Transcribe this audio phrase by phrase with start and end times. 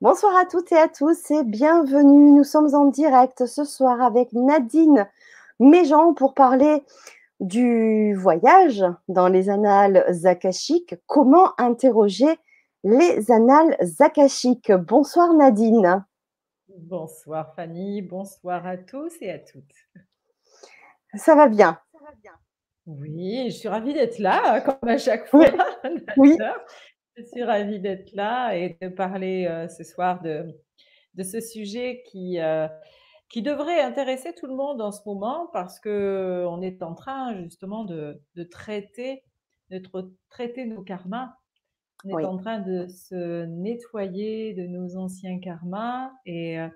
[0.00, 2.32] Bonsoir à toutes et à tous et bienvenue.
[2.32, 5.08] Nous sommes en direct ce soir avec Nadine
[5.60, 6.82] Méjean pour parler
[7.38, 10.96] du voyage dans les annales akashiques.
[11.06, 12.38] Comment interroger
[12.82, 14.72] les annales akashiques?
[14.72, 16.04] Bonsoir Nadine.
[16.68, 19.74] Bonsoir Fanny, bonsoir à tous et à toutes.
[21.14, 21.78] Ça va bien?
[22.86, 25.46] Oui, je suis ravie d'être là, comme à chaque fois.
[26.16, 26.36] Oui.
[27.16, 30.46] Je suis ravie d'être là et de parler euh, ce soir de,
[31.14, 32.66] de ce sujet qui, euh,
[33.28, 37.40] qui devrait intéresser tout le monde en ce moment parce que on est en train
[37.40, 39.22] justement de, de traiter,
[39.70, 39.80] de
[40.28, 41.34] traiter nos karmas.
[42.04, 46.68] On est en train de se nettoyer de nos anciens karmas et, euh,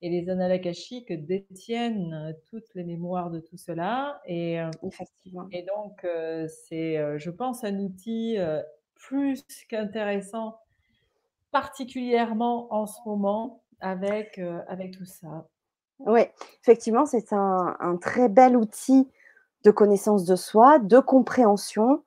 [0.00, 4.20] et les annales détiennent toutes les mémoires de tout cela.
[4.26, 5.48] Et, Effectivement.
[5.50, 6.06] et donc,
[6.48, 8.38] c'est, je pense, un outil
[9.02, 10.56] plus qu'intéressant,
[11.50, 15.46] particulièrement en ce moment avec, euh, avec tout ça.
[16.00, 16.22] Oui,
[16.62, 19.08] effectivement, c'est un, très bel outil
[19.64, 22.02] de connaissance de soi, de compréhension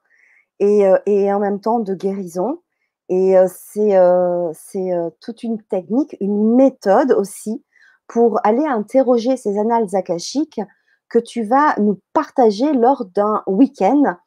[0.59, 2.59] et, euh, et en même temps de guérison.
[3.07, 7.63] Et euh, c'est euh, toute une technique, une méthode aussi
[8.07, 10.61] pour aller interroger ces annales akashiques
[11.09, 14.17] que tu vas nous partager lors d'un week-end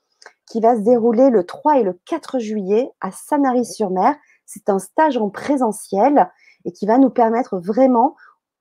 [0.48, 4.16] qui va se dérouler le 3 et le 4 juillet à Sanary-sur-Mer.
[4.46, 6.30] C'est un stage en présentiel
[6.64, 8.16] et qui va nous permettre vraiment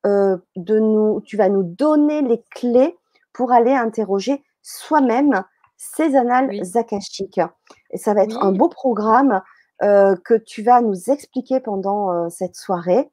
[0.05, 2.97] euh, de nous, tu vas nous donner les clés
[3.33, 5.43] pour aller interroger soi-même
[5.75, 6.61] ces annales oui.
[6.75, 7.41] akashiques.
[7.91, 8.47] Et ça va être oui.
[8.47, 9.41] un beau programme
[9.83, 13.11] euh, que tu vas nous expliquer pendant euh, cette soirée.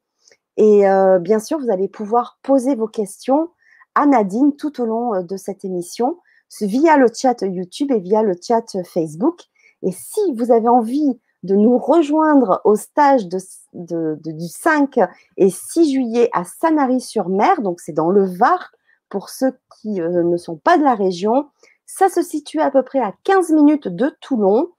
[0.57, 0.83] Et
[1.19, 3.49] bien sûr, vous allez pouvoir poser vos questions
[3.93, 6.17] à Nadine tout au long de cette émission
[6.61, 9.41] via le chat YouTube et via le chat Facebook.
[9.83, 14.99] Et si vous avez envie de nous rejoindre au stage du 5
[15.37, 18.71] et 6 juillet à Sanary-sur-Mer, donc c'est dans le Var
[19.09, 21.49] pour ceux qui euh, ne sont pas de la région,
[21.85, 24.69] ça se situe à peu près à 15 minutes de Toulon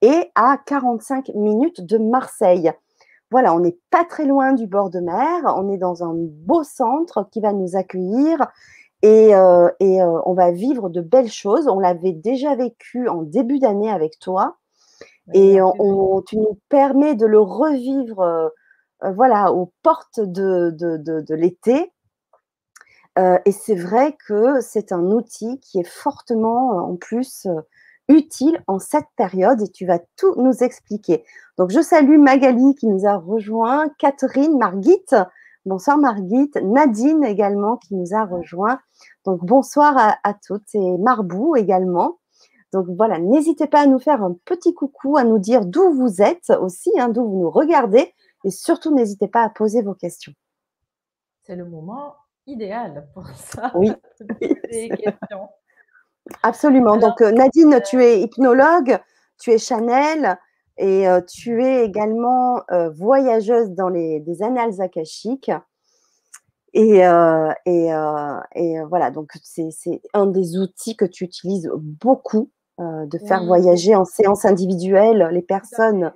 [0.00, 2.72] et à 45 minutes de Marseille.
[3.32, 6.62] Voilà, on n'est pas très loin du bord de mer, on est dans un beau
[6.62, 8.46] centre qui va nous accueillir
[9.06, 11.68] et, euh, et euh, on va vivre de belles choses.
[11.68, 14.56] On l'avait déjà vécu en début d'année avec toi.
[15.32, 20.96] Et on, on, tu nous permets de le revivre euh, voilà, aux portes de, de,
[20.96, 21.92] de, de l'été.
[23.46, 27.46] Et c'est vrai que c'est un outil qui est fortement, en plus,
[28.08, 31.24] utile en cette période et tu vas tout nous expliquer.
[31.56, 35.06] Donc, je salue Magali qui nous a rejoint, Catherine, Margit,
[35.66, 38.78] Bonsoir Margit, Nadine également qui nous a rejoint.
[39.24, 42.20] Donc bonsoir à, à toutes et Marbou également.
[42.72, 46.22] Donc voilà, n'hésitez pas à nous faire un petit coucou, à nous dire d'où vous
[46.22, 50.34] êtes aussi, hein, d'où vous nous regardez, et surtout n'hésitez pas à poser vos questions.
[51.42, 52.14] C'est le moment
[52.46, 53.72] idéal pour ça.
[53.74, 53.92] Oui.
[54.70, 55.48] Des questions.
[56.44, 56.92] Absolument.
[56.92, 57.80] Alors, Donc Nadine, euh...
[57.80, 59.00] tu es hypnologue,
[59.40, 60.38] tu es Chanel,
[60.78, 65.50] et euh, tu es également euh, voyageuse dans les des annales akashiques.
[66.74, 67.88] Et, euh, et,
[68.54, 69.70] et voilà, donc c'est
[70.12, 73.46] un des outils que tu utilises beaucoup de faire oui.
[73.46, 76.12] voyager en séance individuelle les personnes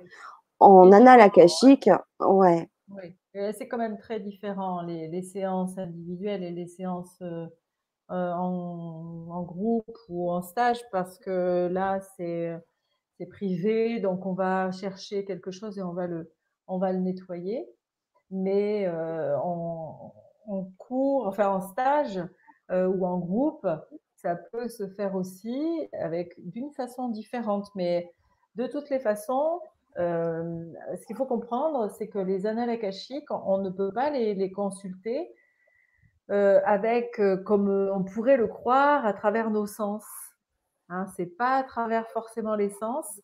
[0.59, 1.89] en annales akashiques.
[2.19, 2.69] Ouais.
[2.89, 7.23] Oui, c'est quand même très différent les, les, séances individuelles et les séances
[8.09, 12.55] en, en, groupe ou en stage parce que là, c'est
[13.25, 16.31] privé, donc on va chercher quelque chose et on va le,
[16.67, 17.67] on va le nettoyer.
[18.31, 20.13] Mais euh, en,
[20.47, 22.19] en, cours, enfin en stage
[22.71, 23.67] euh, ou en groupe,
[24.15, 27.67] ça peut se faire aussi avec d'une façon différente.
[27.75, 28.11] Mais
[28.55, 29.59] de toutes les façons,
[29.97, 30.65] euh,
[30.95, 34.51] ce qu'il faut comprendre, c'est que les annales akashiques, on ne peut pas les, les
[34.51, 35.33] consulter
[36.29, 40.05] avec, comme on pourrait le croire, à travers nos sens.
[40.91, 43.21] Hein, c'est pas à travers forcément les sens,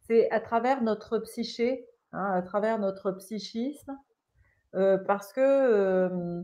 [0.00, 3.96] c'est à travers notre psyché, hein, à travers notre psychisme,
[4.74, 6.42] euh, parce que euh,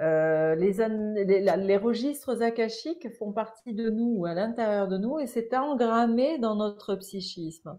[0.00, 6.38] euh, les, registres akashiques font partie de nous, à l'intérieur de nous, et c'est engrammé
[6.38, 7.78] dans notre psychisme.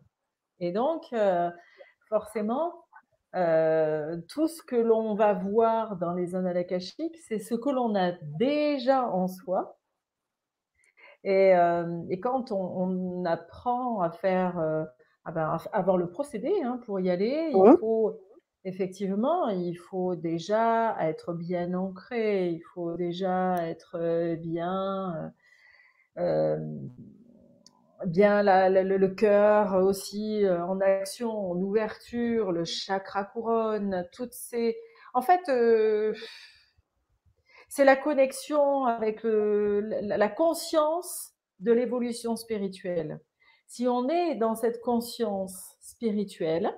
[0.62, 1.14] Et donc,
[2.08, 2.86] forcément,
[3.34, 8.14] tout ce que l'on va voir dans les annales akashiques, c'est ce que l'on a
[8.40, 9.79] déjà en soi,
[11.24, 14.84] et, euh, et quand on, on, apprend à faire, euh,
[15.26, 18.18] à, ben, à, avoir le procédé hein, pour y aller, il faut
[18.64, 25.34] effectivement, il faut déjà être bien ancré, il faut déjà être bien,
[26.18, 26.58] euh,
[28.06, 34.78] bien le, cœur aussi en action, en ouverture, le chakra couronne, toutes ces.
[35.14, 35.42] En fait,
[37.70, 43.22] c'est la connexion avec la conscience de l'évolution spirituelle.
[43.68, 46.76] Si on est dans cette conscience spirituelle,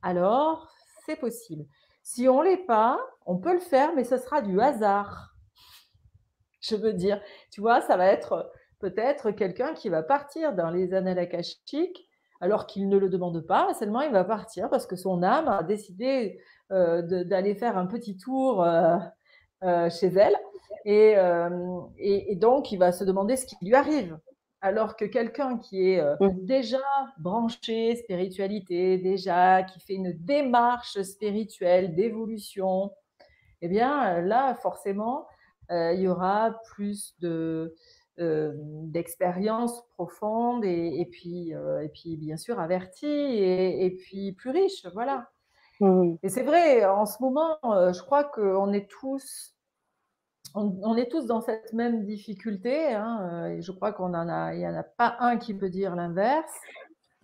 [0.00, 0.72] alors
[1.04, 1.66] c'est possible.
[2.02, 5.34] Si on l'est pas, on peut le faire, mais ce sera du hasard.
[6.60, 7.20] Je veux dire,
[7.50, 12.08] tu vois, ça va être peut-être quelqu'un qui va partir dans les annales akashiques
[12.40, 15.62] alors qu'il ne le demande pas, seulement il va partir parce que son âme a
[15.62, 16.40] décidé
[16.72, 18.96] euh, d'aller faire un petit tour euh,
[19.90, 20.36] chez elle
[20.84, 21.14] et,
[21.98, 24.18] et, donc il va se demander ce qui lui arrive
[24.62, 26.46] alors que quelqu'un qui est euh, mmh.
[26.46, 26.78] déjà
[27.18, 32.92] branché spiritualité, déjà qui fait une démarche spirituelle d'évolution,
[33.60, 35.26] eh bien euh, là, forcément,
[35.72, 37.74] euh, il y aura plus de
[38.18, 45.31] d'expériences profondes et, puis et puis bien sûr averties et, puis plus riches, voilà.
[45.82, 46.16] Mmh.
[46.22, 49.52] Et c'est vrai, en ce moment, je crois qu'on est tous
[50.54, 52.92] on, est tous dans cette même difficulté.
[52.92, 55.54] Hein, euh, et je crois qu'on en a, il n'y en a pas un qui
[55.54, 56.52] peut dire l'inverse.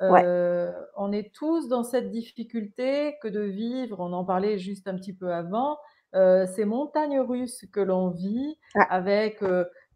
[0.00, 4.94] Euh, on est tous dans cette difficulté que de vivre, on en parlait juste un
[4.94, 5.76] petit peu avant,
[6.14, 8.56] euh, ces montagnes russes que l'on vit
[8.90, 9.43] avec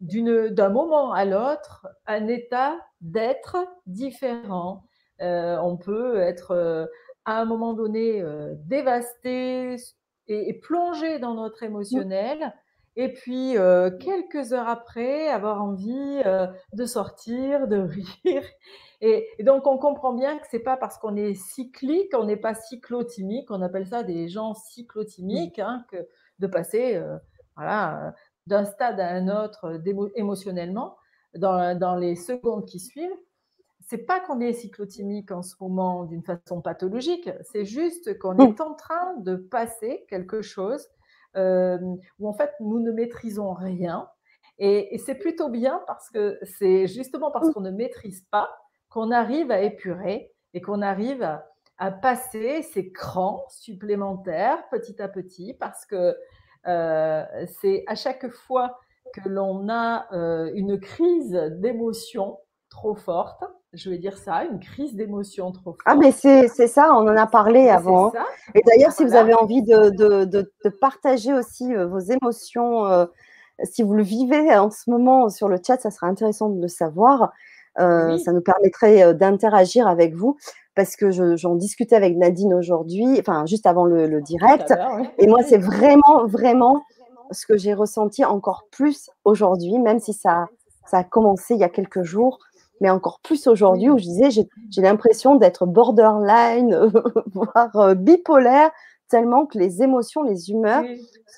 [0.01, 3.55] d'un moment à l'autre un état d'être
[3.87, 4.83] différent.
[5.21, 6.89] on peut être
[7.25, 8.23] à un moment donné
[8.65, 9.75] dévasté
[10.27, 12.53] et, et, plongé dans notre émotionnel
[12.95, 18.43] et puis euh, quelques heures après, avoir envie euh, de sortir, de rire.
[19.01, 22.53] Et, donc on comprend bien que c'est pas parce qu'on est cyclique, on n'est pas
[22.53, 26.07] cyclotimique, on appelle ça des gens cyclotimiques, hein, que
[26.39, 27.17] de passer euh,
[27.55, 28.13] voilà,
[28.47, 29.81] d'un stade à un autre
[30.15, 30.97] émotionnellement
[31.35, 33.17] dans les secondes qui suivent.
[33.85, 38.61] C'est pas qu'on est cyclotimique en ce moment d'une façon pathologique, c'est juste qu'on est
[38.61, 40.87] en train de passer quelque chose
[41.35, 41.77] euh,
[42.19, 44.07] où en fait nous ne maîtrisons rien.
[44.59, 48.55] Et, c'est plutôt bien parce que c'est justement parce qu'on ne maîtrise pas
[48.89, 55.53] qu'on arrive à épurer et qu'on arrive à, passer ces crans supplémentaires petit à petit
[55.59, 56.15] parce que
[56.65, 57.25] euh,
[57.59, 58.79] c'est à chaque fois
[59.13, 62.39] que l'on a euh, une crise d'émotion
[62.69, 63.43] trop forte,
[63.73, 65.79] je vais dire ça, une crise d'émotion trop forte.
[65.85, 68.13] Ah, mais c'est ça, on en a parlé avant.
[68.53, 73.05] Et d'ailleurs, si vous avez envie de, de, de, partager aussi euh, vos émotions, euh,
[73.63, 76.67] si vous le vivez en ce moment sur le chat, ça serait intéressant de le
[76.67, 77.31] savoir.
[77.79, 80.37] Euh, ça nous permettrait d'interagir avec vous
[80.75, 84.73] parce que j'en discutais avec Nadine aujourd'hui, enfin juste avant le, le direct.
[85.17, 86.83] Et moi, c'est vraiment, vraiment
[87.31, 90.47] ce que j'ai ressenti encore plus aujourd'hui, même si ça,
[90.85, 92.39] ça a commencé il y a quelques jours
[92.81, 96.91] mais encore plus aujourd'hui où je disais, j'ai l'impression d'être borderline,
[97.33, 98.71] voire euh, bipolaire,
[99.09, 100.83] tellement que les émotions, les humeurs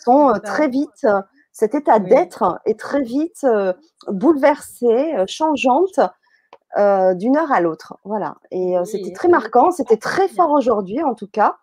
[0.04, 1.06] sont euh, très vite,
[1.52, 3.74] cet état d'être est très vite euh,
[4.08, 6.00] bouleversé, changeante
[6.78, 7.98] d'une heure à l'autre.
[8.04, 8.36] Voilà.
[8.52, 11.56] Et c'était très marquant, c'était très fort aujourd'hui, en tout cas,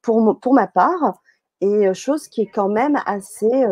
[0.00, 1.18] pour, pour ma part,
[1.60, 3.66] et chose qui est quand même assez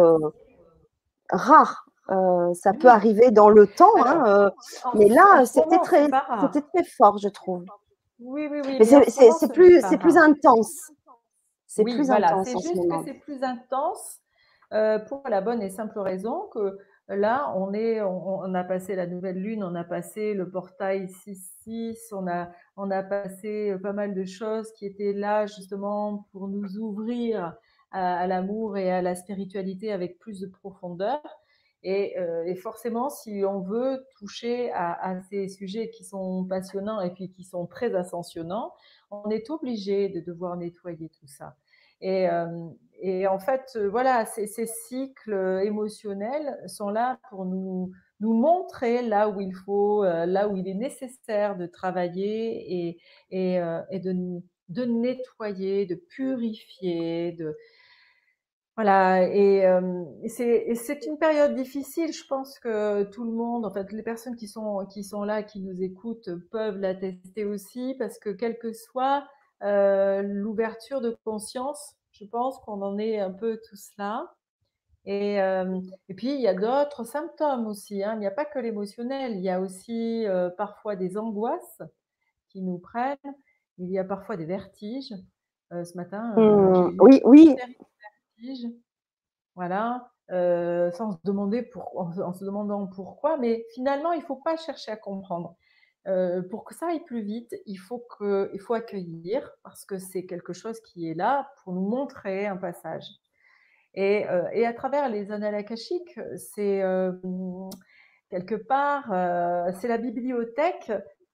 [1.30, 4.50] rare euh, ça peut arriver dans le temps, hein, euh,
[4.94, 6.08] mais là, c'était très,
[6.40, 7.64] c'était très fort, je trouve.
[8.20, 8.76] Oui, oui, oui.
[8.78, 10.92] Mais c'est plus, c'est plus intense.
[11.66, 12.46] C'est plus intense.
[12.46, 14.18] C'est juste que c'est plus intense
[14.74, 16.78] euh, pour la bonne et simple raison que
[17.08, 21.96] là, on est, on, a passé la nouvelle lune, on a passé le portail 6-6,
[22.12, 26.76] on a, on a passé pas mal de choses qui étaient là justement pour nous
[26.76, 27.54] ouvrir
[27.90, 31.20] à l'amour et à la spiritualité avec plus de profondeur.
[31.84, 37.28] Euh, et, forcément, si on veut toucher à, ces sujets qui sont passionnants et puis
[37.28, 38.72] qui sont très ascensionnants,
[39.10, 41.56] on est obligé de devoir nettoyer tout ça.
[42.00, 49.02] Et, euh, en fait, euh, voilà, ces, cycles émotionnels sont là pour nous, nous montrer
[49.02, 52.98] là où il faut, là où il est nécessaire de travailler et,
[53.30, 53.60] et,
[53.90, 57.56] et de, de nettoyer, de purifier, de,
[58.76, 59.66] voilà, et,
[60.28, 62.12] c'est une période difficile.
[62.12, 65.42] Je pense que tout le monde, en fait, les personnes qui sont qui sont là,
[65.42, 69.26] qui nous écoutent, peuvent l'attester aussi, parce que quelle que soit
[69.60, 74.32] l'ouverture de conscience, je pense qu'on en est un peu tous là.
[75.04, 78.02] Et, et puis il y a d'autres symptômes aussi.
[78.02, 78.14] Hein.
[78.14, 79.36] Il n'y a pas que l'émotionnel.
[79.36, 80.24] Il y a aussi
[80.56, 81.82] parfois des angoisses
[82.48, 83.18] qui nous prennent.
[83.76, 85.14] Il y a parfois des vertiges.
[85.70, 87.56] ce matin, mmh, oui, oui.
[89.54, 94.56] Voilà, euh, sans se demander en, se demandant pourquoi, mais finalement, il ne faut pas
[94.56, 95.56] chercher à comprendre.
[96.08, 99.98] euh, pour que ça aille plus vite, il faut, que, il faut accueillir parce que
[99.98, 103.04] c'est quelque chose qui est là pour nous montrer un passage.
[103.94, 106.82] Et, euh, et à travers les annales akashiques, c'est
[108.30, 109.04] quelque part,
[109.80, 110.92] c'est la bibliothèque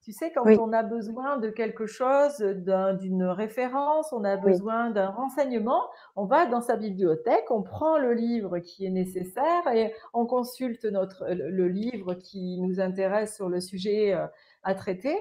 [0.09, 5.09] tu sais, quand on a besoin de quelque chose, d'une référence, on a besoin d'un
[5.09, 5.83] renseignement,
[6.15, 10.85] on va dans sa bibliothèque, on prend le livre qui est nécessaire et on consulte
[10.85, 14.25] notre, le, livre qui nous intéresse sur le sujet euh,
[14.63, 15.15] à traiter.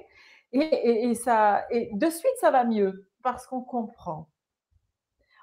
[0.52, 4.30] Et, ça, et de suite, ça va mieux parce qu'on comprend.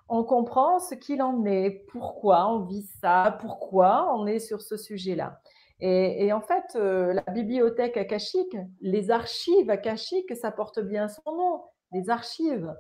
[0.10, 4.76] On comprend ce qu'il en est, pourquoi on vit ça, pourquoi on est sur ce
[4.76, 5.40] sujet-là.
[5.82, 11.64] Et, en fait, euh, la bibliothèque akashique, les archives akashiques, ça porte bien son nom,
[11.92, 12.74] les archives.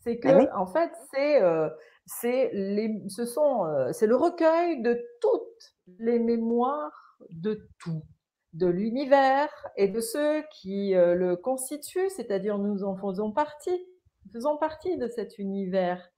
[0.00, 1.68] C'est que, ah en fait, c'est euh,
[2.06, 8.04] ce sont, euh, c'est le recueil de toutes les mémoires de tout,
[8.52, 13.84] de l'univers et de ceux qui le constituent, c'est-à-dire nous en faisons partie,
[14.24, 16.08] nous faisons partie de cet univers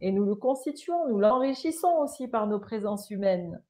[0.00, 3.60] et nous le constituons, nous l'enrichissons aussi par nos présences humaines.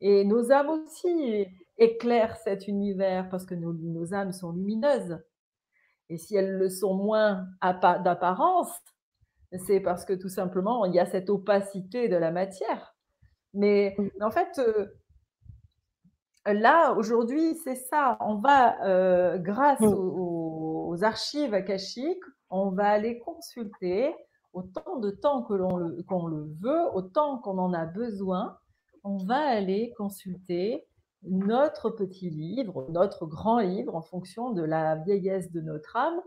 [0.00, 1.46] Et nos âmes aussi
[1.78, 5.18] éclairent cet univers parce que nos, âmes sont lumineuses.
[6.10, 8.70] Et si elles le sont moins d'apparence,
[9.66, 12.94] c'est parce que tout simplement, il y a cette opacité de la matière.
[13.54, 14.86] Mais en fait, euh,
[16.52, 18.16] là, aujourd'hui, c'est ça.
[18.20, 24.14] On va, euh, grâce aux, archives akashiques, on va aller consulter
[24.52, 28.56] autant de temps que l'on le veut, autant qu'on en a besoin,
[29.04, 30.84] on va aller consulter
[31.22, 36.20] notre petit livre, notre grand livre, en fonction de la vieillesse de notre âme,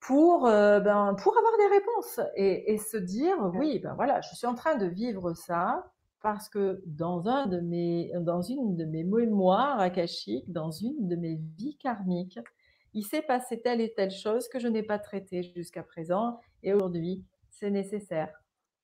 [0.00, 4.46] pour, euh, ben, pour avoir des réponses et, se dire, oui, ben voilà, je suis
[4.46, 9.04] en train de vivre ça parce que dans, un de mes, dans une de mes
[9.04, 12.38] mémoires akashiques, dans une de mes vies karmiques,
[12.94, 16.72] il s'est passé telle et telle chose que je n'ai pas traitée jusqu'à présent et
[16.72, 18.32] aujourd'hui, c'est nécessaire.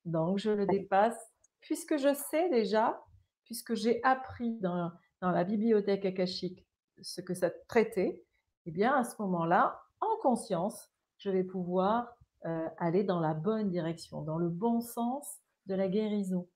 [0.05, 1.34] Donc, je le dépasse
[1.65, 3.03] puisque je sais déjà,
[3.43, 4.91] puisque j'ai appris dans,
[5.21, 6.65] la bibliothèque akashique
[7.01, 8.23] ce que ça traitait,
[8.67, 13.69] eh bien à ce moment-là, en conscience, je vais pouvoir euh, aller dans la bonne
[13.69, 16.47] direction, dans le bon sens de la guérison.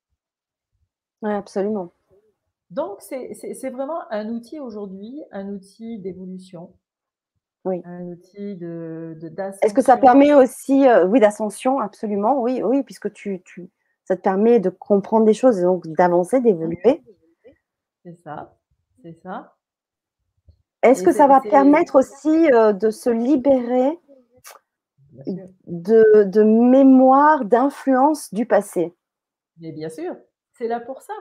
[1.24, 1.92] Oui, absolument.
[2.70, 6.72] Donc, c'est vraiment un outil aujourd'hui, un outil d'évolution.
[7.66, 7.82] Oui.
[7.84, 9.18] Un outil de,
[9.64, 13.72] Est-ce que ça permet aussi, euh, oui, d'ascension, absolument, oui, oui, puisque tu, tu,
[14.10, 17.04] ça te permet de comprendre des choses et donc d'avancer, d'évoluer.
[18.04, 18.58] C'est ça,
[19.04, 19.56] c'est ça.
[20.82, 24.00] Est-ce que ça va permettre aussi euh, de se libérer
[25.68, 28.96] de, de, mémoire, d'influence du passé?
[29.60, 30.16] Mais bien sûr,
[30.54, 31.14] c'est là pour ça.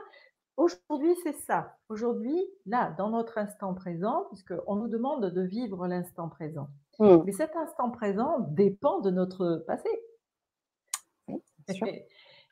[0.57, 1.77] Aujourd'hui, c'est ça.
[1.89, 6.69] Aujourd'hui, là, dans notre instant présent, puisqu'on nous demande de vivre l'instant présent.
[6.97, 7.19] Hmm.
[7.23, 9.89] Mais cet instant présent dépend de notre passé.
[11.27, 11.43] Oui.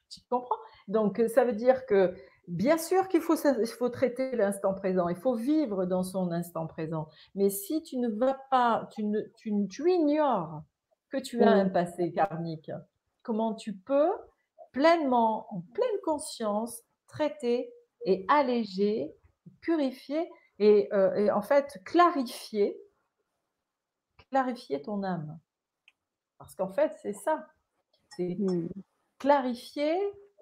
[0.10, 0.56] Tu comprends?
[0.88, 2.16] Donc, ça veut dire que
[2.48, 7.10] bien sûr qu'il faut, faut traiter l'instant présent, il faut vivre dans son instant présent.
[7.36, 10.62] Mais si tu ne vas pas, tu, ne, tu, tu ignores
[11.10, 12.72] que tu as un passé karmique,
[13.22, 14.12] comment tu peux
[14.72, 17.74] pleinement, en pleine conscience, traiter
[18.06, 19.14] et alléger,
[19.62, 22.78] purifier et, et en fait clarifier,
[24.30, 25.40] clarifier ton âme?
[26.38, 27.48] Parce qu'en fait, c'est ça.
[28.16, 28.38] C'est
[29.20, 29.96] clarifier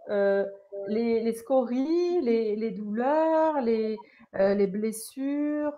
[0.09, 0.45] euh,
[0.87, 3.97] les, scories, les, douleurs, les,
[4.35, 5.73] euh, les, blessures,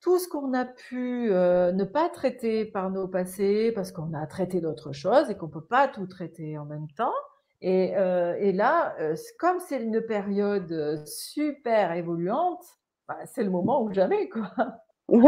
[0.00, 4.26] tout ce qu'on a pu euh, ne pas traiter par nos passés parce qu'on a
[4.26, 7.14] traité d'autres choses et qu'on ne peut pas tout traiter en même temps.
[7.64, 8.96] Et, et là,
[9.38, 12.64] comme c'est une période super évoluante,
[13.06, 14.28] bah, c'est le moment ou jamais.
[14.28, 14.50] Quoi.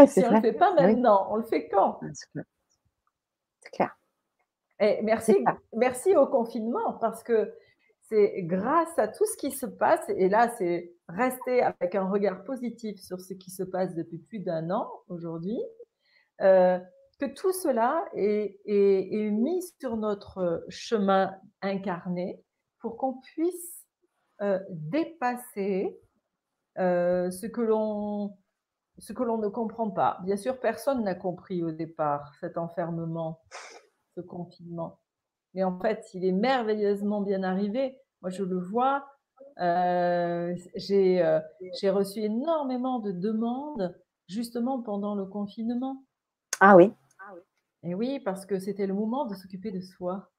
[0.08, 2.00] si on ne le fait pas maintenant, on le fait quand?
[3.60, 3.96] C'est clair.
[4.80, 5.36] Et merci,
[5.72, 7.52] merci au confinement parce que
[8.08, 12.44] c'est grâce à tout ce qui se passe, et là c'est rester avec un regard
[12.44, 15.58] positif sur ce qui se passe depuis plus d'un an aujourd'hui,
[16.40, 16.78] euh,
[17.18, 22.42] que tout cela est, est, mis sur notre chemin incarné
[22.80, 23.86] pour qu'on puisse
[24.42, 25.96] euh, dépasser
[26.78, 28.36] euh, ce que l'on
[28.98, 30.18] ce que l'on ne comprend pas.
[30.24, 33.40] Bien sûr, personne n'a compris au départ cet enfermement
[34.14, 34.98] ce confinement.
[35.54, 37.96] Mais en fait, il est merveilleusement bien arrivé.
[38.22, 39.06] Moi, je le vois.
[39.60, 40.54] Euh,
[40.90, 41.40] euh,
[41.80, 43.94] j'ai reçu énormément de demandes
[44.26, 46.04] justement pendant le confinement.
[46.60, 46.92] Ah oui.
[47.82, 50.30] Et oui, parce que c'était le moment de s'occuper de soi.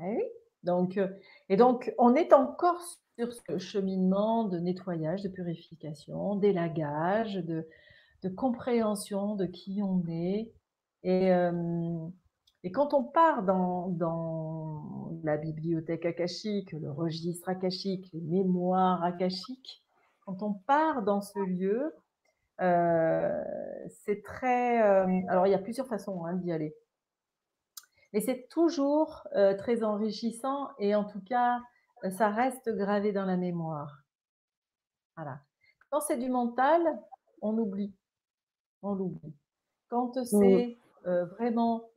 [0.00, 0.24] Et oui.
[0.62, 1.08] Donc, euh,
[1.48, 2.80] et donc, on est encore
[3.18, 7.68] sur ce cheminement de nettoyage, de purification, d'élagage, de,
[8.22, 10.52] de compréhension de qui on est.
[11.04, 11.30] Et,
[12.64, 19.82] et quand on part dans, dans la bibliothèque akashique, le registre akashique, les mémoires akashiques,
[20.24, 21.94] quand on part dans ce lieu,
[22.60, 23.44] euh,
[24.04, 24.82] c'est très.
[24.82, 26.74] Euh, alors, il y a plusieurs façons hein, d'y aller.
[28.12, 31.60] Mais c'est toujours euh, très enrichissant et en tout cas,
[32.10, 34.02] ça reste gravé dans la mémoire.
[35.16, 35.40] Voilà.
[35.90, 36.80] Quand c'est du mental,
[37.42, 37.94] on oublie.
[38.82, 39.34] On l'oublie.
[39.88, 40.24] Quand mmh.
[40.24, 41.90] c'est vraiment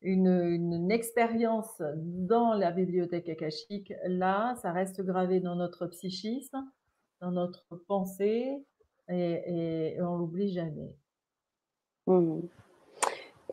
[0.00, 6.62] une, une, expérience dans la bibliothèque akashique, là, ça reste gravé dans notre psychisme,
[7.20, 8.64] dans notre pensée,
[9.08, 10.96] et, on l'oublie jamais.
[12.06, 12.40] Mmh.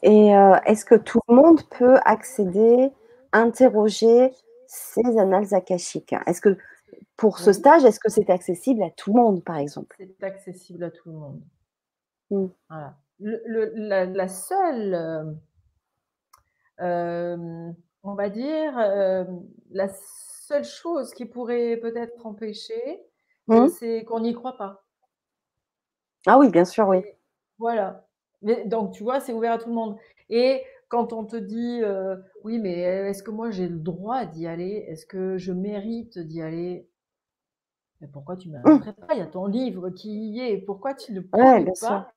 [0.03, 2.91] Et euh, est-ce que tout le monde peut accéder,
[3.31, 4.31] interroger
[4.67, 6.15] ces annales akashiques?
[6.25, 6.57] Est-ce que
[7.17, 9.95] pour ce stage, est-ce que c'est accessible à tout le monde, par exemple?
[9.99, 11.41] C'est accessible à tout le monde.
[12.31, 12.47] Mmh.
[12.69, 12.97] Voilà.
[13.21, 15.23] La, seule, euh,
[16.81, 17.71] euh,
[18.03, 18.73] on va dire,
[19.71, 23.01] la seule chose qui pourrait peut-être empêcher,
[23.47, 23.67] mmh.
[23.67, 24.83] c'est qu'on n'y croit pas.
[26.27, 27.03] Ah oui, bien sûr, oui.
[27.57, 28.05] voilà.
[28.41, 29.97] Mais, donc, tu vois, c'est ouvert à tout le monde.
[30.29, 34.47] Et quand on te dit, euh, oui, mais est-ce que moi j'ai le droit d'y
[34.47, 34.85] aller?
[34.87, 36.87] Est-ce que je mérite d'y aller?
[38.01, 38.93] Mais pourquoi tu ne mmh.
[39.07, 39.13] pas?
[39.13, 40.57] Il y a ton livre qui y est.
[40.57, 42.11] Pourquoi tu ne le prends pas?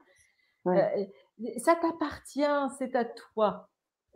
[0.66, 1.04] Euh,
[1.58, 2.42] Ça t'appartient,
[2.78, 3.68] c'est à toi,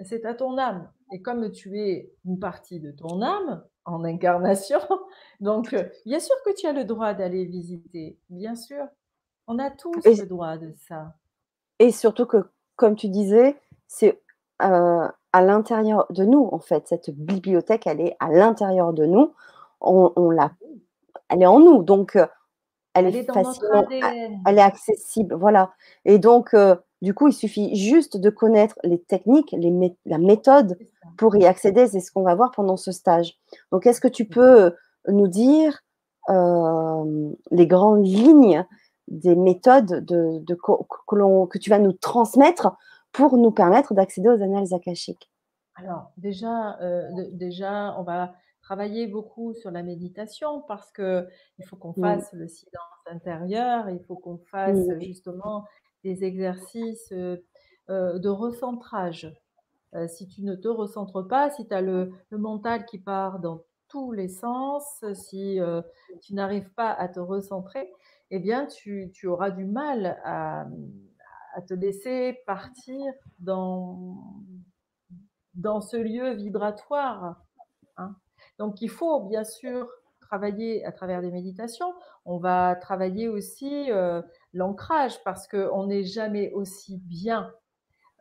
[0.04, 0.90] c'est à ton âme.
[1.12, 4.80] Et comme tu es une partie de ton âme en incarnation,
[5.40, 8.84] donc euh, bien sûr que tu as le droit d'aller visiter, bien sûr.
[9.46, 11.14] On a tous le droit de ça.
[11.78, 12.44] Et surtout que,
[12.76, 14.20] comme tu disais, c'est
[14.62, 16.86] euh, à l'intérieur de nous, en fait.
[16.88, 19.32] Cette bibliothèque, elle est à l'intérieur de nous.
[19.80, 20.52] On, l'a,
[21.28, 22.18] elle est en nous, donc
[22.96, 23.86] euh, elle, est, facilement,
[24.46, 25.72] elle est accessible, voilà.
[26.04, 30.78] Et donc, euh, du coup, il suffit juste de connaître les techniques, les la méthode
[31.16, 31.86] pour y accéder.
[31.86, 33.38] C'est ce qu'on va voir pendant ce stage.
[33.72, 34.72] Donc, est-ce que tu peux
[35.06, 35.84] nous dire
[36.28, 38.66] les grandes lignes
[39.08, 40.72] des méthodes de, que,
[41.46, 42.76] que, tu vas nous transmettre
[43.12, 45.30] pour nous permettre d'accéder aux annales akashiques?
[45.74, 48.32] Alors, déjà, euh, déjà, on va
[48.68, 51.26] travailler beaucoup sur la méditation parce que
[51.58, 55.64] il faut qu'on fasse le silence intérieur, il faut qu'on fasse justement
[56.04, 57.38] des exercices euh,
[57.88, 59.34] euh, de recentrage.
[60.08, 63.62] si tu ne te recentres pas, si tu as le, le, mental qui part dans
[63.88, 65.58] tous les sens, si
[66.20, 67.90] tu n'arrives pas à te recentrer,
[68.30, 70.66] eh bien, tu, auras du mal à,
[71.66, 73.02] te laisser partir
[73.38, 74.44] dans,
[75.54, 77.47] dans ce lieu vibratoire.
[78.58, 79.88] Donc, il faut bien sûr
[80.20, 81.92] travailler à travers des méditations.
[82.24, 84.20] On va travailler aussi euh,
[84.52, 87.50] l'ancrage parce qu'on n'est jamais aussi bien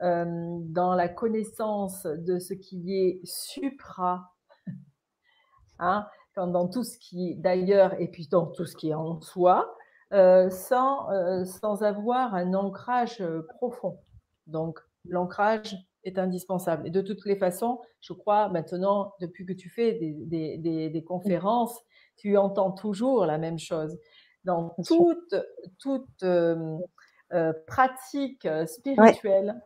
[0.02, 0.26] euh,
[0.62, 4.32] dans la connaissance de ce qui est supra,
[5.80, 9.20] hein, dans tout ce qui est d'ailleurs et puis dans tout ce qui est en
[9.20, 9.76] soi,
[10.14, 11.08] euh, sans,
[11.46, 13.24] sans avoir un ancrage
[13.58, 14.00] profond.
[14.46, 15.76] Donc, l'ancrage
[16.08, 16.88] est indispensable.
[16.88, 21.04] Et de toutes les façons, je crois maintenant, depuis que tu fais des, des, des,
[21.04, 21.80] conférences,
[22.18, 23.98] tu entends toujours la même chose.
[24.44, 25.36] Dans toute,
[25.80, 26.26] toute
[27.68, 29.62] pratique spirituelle,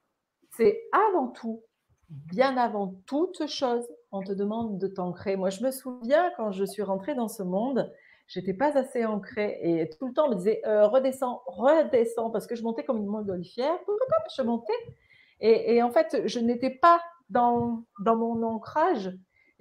[0.58, 1.64] c'est avant tout,
[2.10, 5.36] bien avant toute chose, on te demande de t'ancrer.
[5.38, 7.90] Moi, je me souviens quand je suis rentrée dans ce monde,
[8.28, 12.48] j'étais pas assez ancrée et tout le temps on me disait euh, redescends, redescends parce
[12.48, 13.78] que je montais comme une montgolfière,
[14.36, 14.74] je montais
[15.42, 19.12] et, et en fait je n'étais pas dans, dans mon ancrage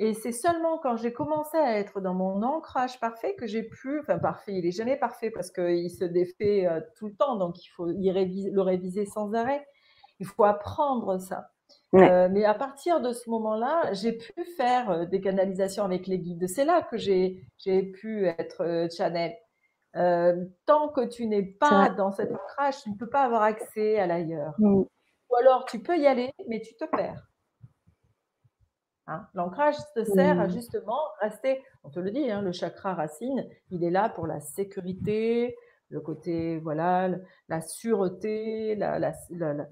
[0.03, 4.01] et c'est seulement quand j'ai commencé à être dans mon ancrage parfait que j'ai pu,
[4.01, 7.63] enfin parfait, il est jamais parfait parce qu'il se défait euh, tout le temps donc
[7.63, 9.63] il faut y réviser, le réviser sans arrêt.
[10.19, 11.51] Il faut apprendre ça.
[11.95, 16.19] Euh, mais à partir de ce moment-là, j'ai pu faire euh, des canalisations avec les
[16.19, 16.49] guides.
[16.49, 17.45] C'est là que j'ai
[17.93, 19.35] pu être channel.
[20.65, 24.07] tant que tu n'es pas dans cet ancrage, tu ne peux pas avoir accès à
[24.07, 24.55] l'ailleurs.
[24.59, 24.85] Mm.
[25.31, 27.29] Ou alors tu peux y aller, mais tu te perds.
[29.07, 29.27] Hein?
[29.35, 30.51] L'ancrage te sert à mm.
[30.51, 34.41] justement rester, on te le dit, hein, le chakra racine, il est là pour la
[34.41, 35.57] sécurité,
[35.89, 37.11] le côté, voilà,
[37.49, 39.67] la sûreté, la, la, la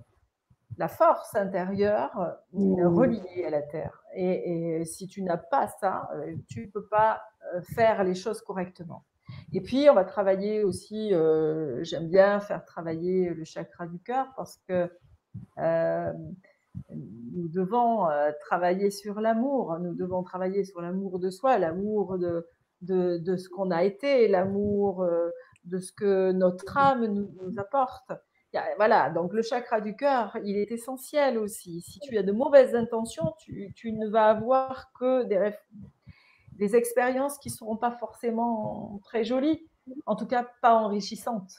[0.78, 2.86] la force intérieure mmh.
[2.86, 4.02] reliée à la terre.
[4.14, 7.20] Et, si tu n'as pas ça, euh, tu ne peux pas
[7.54, 9.04] euh, faire les choses correctement.
[9.52, 14.28] Et puis, on va travailler aussi, euh, j'aime bien faire travailler le chakra du cœur
[14.36, 14.90] parce que
[15.56, 18.06] nous devons
[18.46, 22.46] travailler sur l'amour, nous devons travailler sur l'amour de soi, l'amour de,
[22.82, 25.06] de, ce qu'on a été, l'amour
[25.64, 28.12] de ce que notre âme nous, apporte.
[28.76, 31.80] voilà, donc le chakra du cœur, il est essentiel aussi.
[31.82, 35.52] Si tu as de mauvaises intentions, tu, tu ne vas avoir que des,
[36.58, 39.66] des expériences qui ne seront pas forcément très jolies,
[40.06, 41.52] en tout cas pas enrichissantes.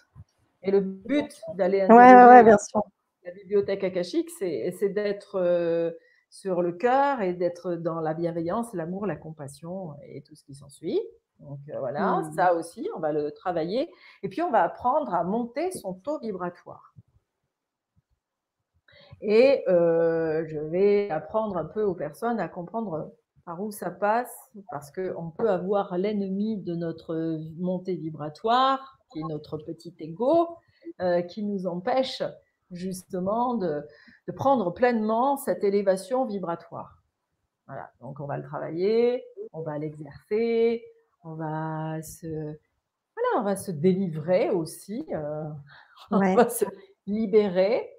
[0.62, 2.82] Et le but d'aller ouais, bien sûr.
[3.30, 5.92] La bibliothèque akashique, c'est d'être euh,
[6.30, 10.56] sur le cœur et d'être dans la bienveillance, l'amour, la compassion et tout ce qui
[10.56, 11.00] s'ensuit.
[11.40, 12.34] Donc euh, voilà, mmh.
[12.34, 13.90] ça aussi, on va le travailler.
[14.24, 16.94] Et puis on va apprendre à monter son taux vibratoire.
[19.22, 23.14] Et euh, je vais apprendre un peu aux personnes à comprendre
[23.46, 24.34] par où ça passe,
[24.72, 30.58] parce qu'on peut avoir l'ennemi de notre montée vibratoire, qui est notre petit ego,
[31.02, 32.24] euh, qui nous empêche
[32.72, 33.82] justement de,
[34.28, 37.04] de, prendre pleinement cette élévation vibratoire.
[37.68, 40.84] Voilà, donc on va le travailler, on va l'exercer,
[41.24, 45.44] on va se, voilà, on va se délivrer aussi, euh,
[46.12, 46.66] on va se
[47.08, 47.90] libérer.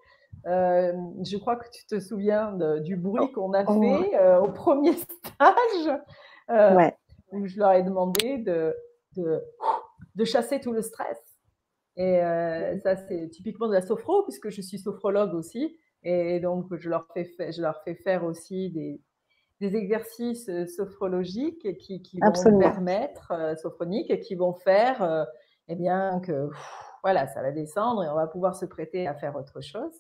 [0.47, 0.93] Euh,
[1.25, 4.51] je crois que tu te souviens du bruit oh, qu'on a oh, fait euh, au
[4.51, 4.93] premier
[5.25, 5.99] stage,
[7.33, 8.75] où je leur ai demandé de,
[9.17, 9.43] de,
[10.15, 11.30] de chasser tout le stress.
[12.03, 15.77] Et ça, c'est typiquement de la sophro, puisque je suis sophrologue aussi.
[16.03, 19.03] Et donc, je leur fais, je leur fais faire aussi des,
[19.61, 25.25] des exercices euh, sophrologiques qui, qui vont permettre, euh, sophroniques, qui vont faire euh,
[25.69, 26.49] eh bien, que
[27.03, 29.93] voilà, ça va descendre et on va pouvoir se prêter à faire autre chose.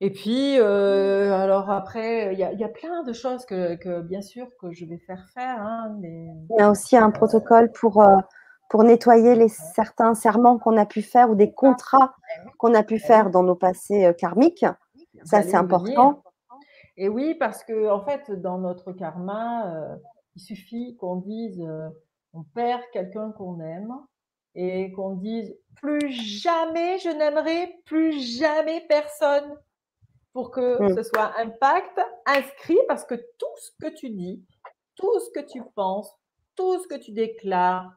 [0.00, 4.48] Et puis, alors après, il y, y, a plein de choses que, que, bien sûr,
[4.60, 5.62] que je vais faire faire.
[5.62, 8.02] Hein, mais, il y a aussi un protocole pour,
[8.72, 12.14] pour nettoyer les, certains serments qu'on a pu faire ou des contrats
[12.56, 14.64] qu'on a pu faire dans nos passés karmiques.
[15.24, 16.22] Ça, c'est important.
[16.96, 19.96] Et oui, parce que en fait, dans notre karma, euh,
[20.36, 21.90] il suffit qu'on dise, euh,
[22.32, 23.92] on perd quelqu'un qu'on aime
[24.54, 29.54] et qu'on dise plus jamais je n'aimerai plus jamais personne
[30.32, 30.96] pour que mm.
[30.96, 34.42] ce soit un pacte inscrit parce que tout ce que tu dis,
[34.94, 36.10] tout ce que tu penses,
[36.56, 37.92] tout ce que tu déclares,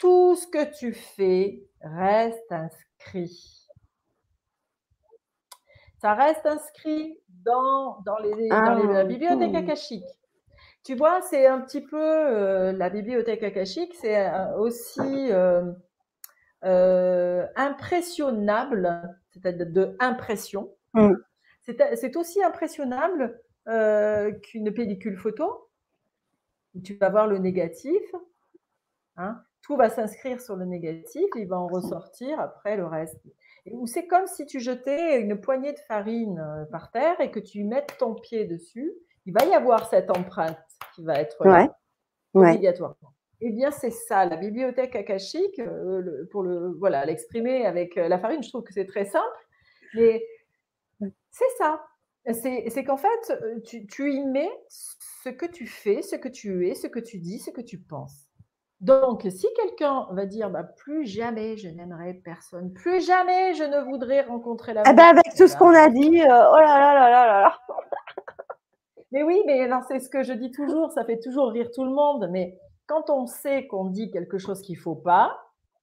[0.00, 3.60] tout ce que tu fais reste inscrit
[6.00, 10.04] ça reste inscrit dans, dans, les, dans les, la ah, bibliothèque akashique.
[10.82, 15.70] Tu vois, c'est un petit peu euh, la bibliothèque akashique, c'est euh, aussi euh,
[16.64, 20.70] euh, impressionnable, c'est-à-dire de impression.
[20.94, 21.12] Mm.
[21.66, 23.38] C'est aussi impressionnable
[24.42, 25.68] qu'une pellicule photo.
[26.82, 28.02] Tu vas voir le négatif.
[29.16, 33.20] Hein, tout va s'inscrire sur le négatif, il va en ressortir après le reste
[33.70, 37.38] ou c'est comme si tu jetais une poignée de farine euh, par terre et que
[37.38, 38.92] tu mettes ton pied dessus.
[39.26, 40.58] Il va y avoir cette empreinte
[40.96, 41.68] qui va être là,
[42.34, 43.14] obligatoirement.
[43.42, 48.18] Eh bien, c'est ça, la bibliothèque akashique, euh, pour le, voilà, l'exprimer avec euh, la
[48.18, 49.46] farine, je trouve que c'est très simple,
[49.94, 50.26] mais
[51.30, 51.86] c'est ça.
[52.32, 56.74] C'est qu'en fait, tu, tu y mets ce que tu fais, ce que tu es,
[56.74, 58.29] ce que tu dis, ce que tu penses.
[58.80, 63.78] Donc, si quelqu'un va dire bah, plus jamais je n'aimerai personne, plus jamais je ne
[63.80, 66.94] voudrais rencontrer la eh ben avec tout ce qu'on a dit, euh, oh là là
[66.94, 67.58] là là là là.
[69.12, 71.90] mais oui, mais c'est ce que je dis toujours, ça fait toujours rire tout le
[71.90, 72.28] monde.
[72.30, 75.38] Mais quand on sait qu'on dit quelque chose qu'il faut pas,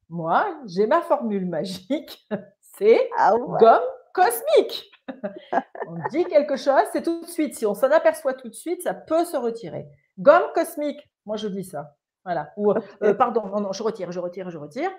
[0.10, 2.28] moi, j'ai ma formule magique,
[2.80, 3.80] c'est ah gomme
[4.14, 4.90] cosmique.
[5.88, 7.54] on dit quelque chose, c'est tout de suite.
[7.54, 9.86] Si on s'en aperçoit tout de suite, ça peut se retirer.
[10.18, 11.97] Gomme cosmique, moi je dis ça.
[12.28, 12.52] Voilà.
[12.58, 14.92] Ou, euh, pardon, non, non, je retire, je retire, je retire.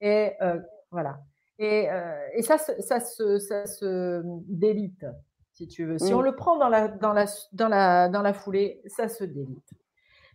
[0.00, 0.58] Et euh,
[0.90, 1.20] voilà.
[1.58, 5.04] Et, euh, et ça, ça, se, ça se délite,
[5.52, 5.98] si tu veux.
[5.98, 9.22] Si on le prend dans la, dans, la, dans, la, dans la foulée, ça se
[9.22, 9.68] délite.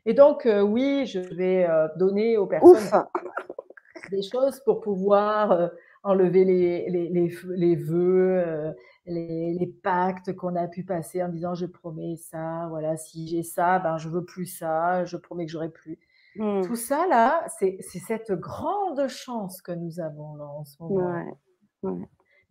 [0.06, 3.08] Et donc, oui, je vais donner aux personnes
[4.12, 5.72] des choses pour pouvoir
[6.04, 8.76] enlever les, les, les, les vœux,
[9.08, 13.44] les, les, pactes qu'on a pu passer en disant je promets ça, voilà, si j'ai
[13.44, 15.98] ça, ben je veux plus ça, je promets que j'aurai plus.
[16.38, 16.62] Mmh.
[16.66, 21.40] Tout ça, là, c'est cette grande chance que nous avons là en ce moment.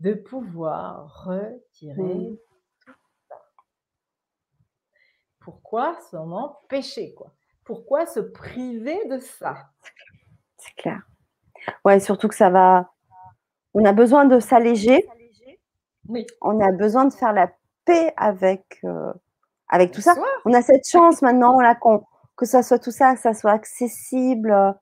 [0.01, 2.37] De pouvoir retirer mmh.
[2.85, 2.93] tout
[3.29, 3.39] ça.
[5.41, 7.33] Pourquoi seulement pécher, quoi?
[7.65, 9.71] Pourquoi se priver de ça?
[10.59, 11.03] C'est clair.
[11.85, 12.93] Ouais, surtout que ça va.
[13.75, 15.07] On a besoin de s'alléger.
[16.09, 16.27] Oui.
[16.41, 17.53] On a besoin de faire la
[17.85, 19.13] paix avec, euh,
[19.69, 20.15] avec tout ça.
[20.45, 22.05] On a cette chance maintenant là qu'on
[22.37, 24.73] que ça soit tout ça, que ça soit accessible euh,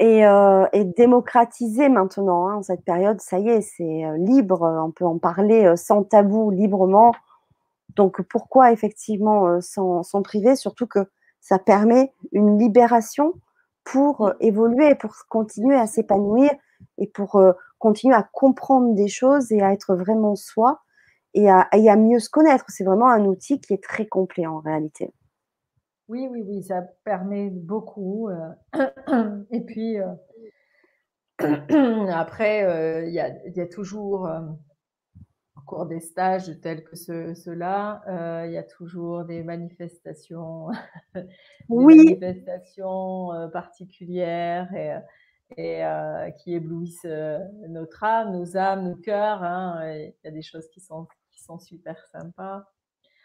[0.00, 2.48] euh, et, démocratisé maintenant.
[2.48, 6.50] Hein, cette période, ça y est, c'est euh, libre, on peut en parler sans tabou,
[6.50, 7.12] librement.
[7.96, 10.56] Donc pourquoi effectivement s'en priver?
[10.56, 11.06] Surtout que
[11.40, 13.34] ça permet une libération
[13.84, 16.50] pour évoluer, pour continuer à s'épanouir
[16.98, 17.40] et pour
[17.78, 20.80] continuer à comprendre des choses et à être vraiment soi
[21.34, 22.64] et à, mieux se connaître.
[22.68, 25.12] C'est vraiment un outil qui est très complet en réalité.
[26.08, 28.28] Oui, oui, oui, ça permet beaucoup.
[29.50, 29.96] et puis,
[31.38, 34.28] après, il y, a, toujours
[35.64, 40.68] cours des stages tels que ceux-là, euh, il y a toujours des manifestations,
[41.14, 41.24] des
[41.68, 44.96] manifestations euh, particulières et,
[45.56, 47.06] et euh, qui éblouissent
[47.68, 49.42] notre âme, nos âmes, nos cœurs.
[49.42, 52.64] Hein, il y a des choses qui sont, qui sont super sympas.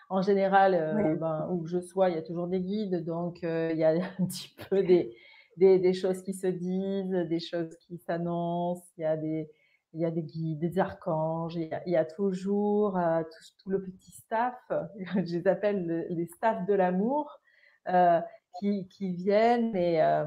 [0.10, 3.84] En général, ben, où je sois, il y a toujours des guides, donc il y
[3.84, 5.16] a un petit peu des,
[5.58, 9.52] des, des choses qui se disent, des choses qui s'annoncent, il y a des,
[9.94, 13.24] il y a des guides, des archanges, il y a, toujours euh,
[13.64, 14.56] tout, le petit staff,
[15.16, 17.40] je les appelle les staffs de l'amour,
[17.88, 18.20] euh,
[18.60, 20.26] qui, qui, viennent et, euh,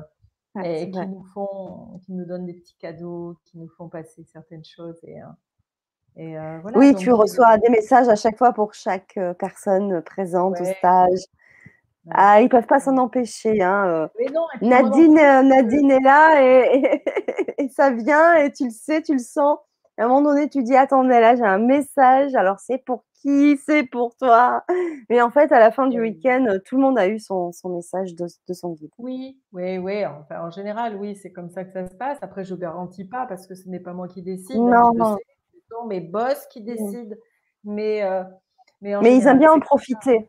[0.64, 4.64] et qui nous font, qui nous donnent des petits cadeaux, qui nous font passer certaines
[4.64, 4.99] choses.
[5.05, 5.21] Et,
[6.16, 10.64] et voilà, oui, tu reçois des messages à chaque fois pour chaque personne présente au
[10.64, 11.20] stage.
[12.11, 13.62] Ah, ils peuvent pas s'en empêcher.
[13.62, 14.11] Hein.
[14.61, 17.03] Nadine, Nadine est là et,
[17.59, 19.59] et, ça vient et tu le sais, tu le sens.
[19.96, 22.35] à un moment donné, tu dis attends, mais là j'ai un message.
[22.35, 23.57] Alors c'est pour qui?
[23.64, 24.64] C'est pour toi?
[25.09, 27.70] Mais en fait, à la fin du week-end, tout le monde a eu son, son
[27.70, 28.90] message de, de, son guide.
[28.98, 30.05] Oui, oui, oui.
[30.05, 32.18] Enfin, en général, oui, c'est comme ça que ça se passe.
[32.20, 34.57] Après, je garantis pas parce que ce n'est pas moi qui décide.
[34.57, 35.16] Non, non.
[35.72, 37.16] Sont mes boss qui décident.
[37.64, 38.22] Mais, euh,
[38.80, 40.28] mais, mais ils aiment bien en profiter.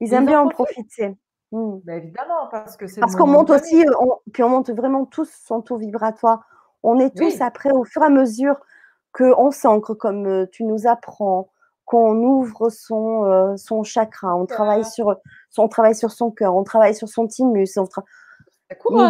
[0.00, 1.16] Ils aiment bien en profiter.
[1.52, 1.78] Mmh.
[1.88, 3.00] Évidemment, parce que c'est.
[3.00, 3.84] Parce qu'on monte aussi,
[4.32, 6.44] puis on monte vraiment tous son taux vibratoire.
[6.82, 8.56] On est tous après, au fur et à mesure
[9.12, 11.50] qu'on s'ancre, comme euh, tu nous apprends,
[11.84, 15.14] qu'on ouvre son, euh, son chakra, on travaille, sur,
[15.58, 17.76] on travaille sur son cœur, on travaille sur son thymus.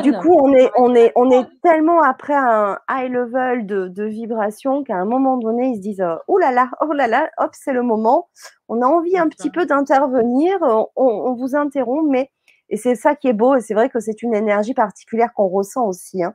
[0.03, 4.05] Du coup, on est, on, est, on est tellement après un high level de, de
[4.05, 7.51] vibration qu'à un moment donné, ils se disent Oh là là, oh là là, hop,
[7.53, 8.29] c'est le moment.
[8.69, 12.31] On a envie un petit peu d'intervenir, on, on, vous interrompt, mais
[12.69, 15.49] et c'est ça qui est beau, et c'est vrai que c'est une énergie particulière qu'on
[15.49, 16.23] ressent aussi.
[16.23, 16.35] Hein.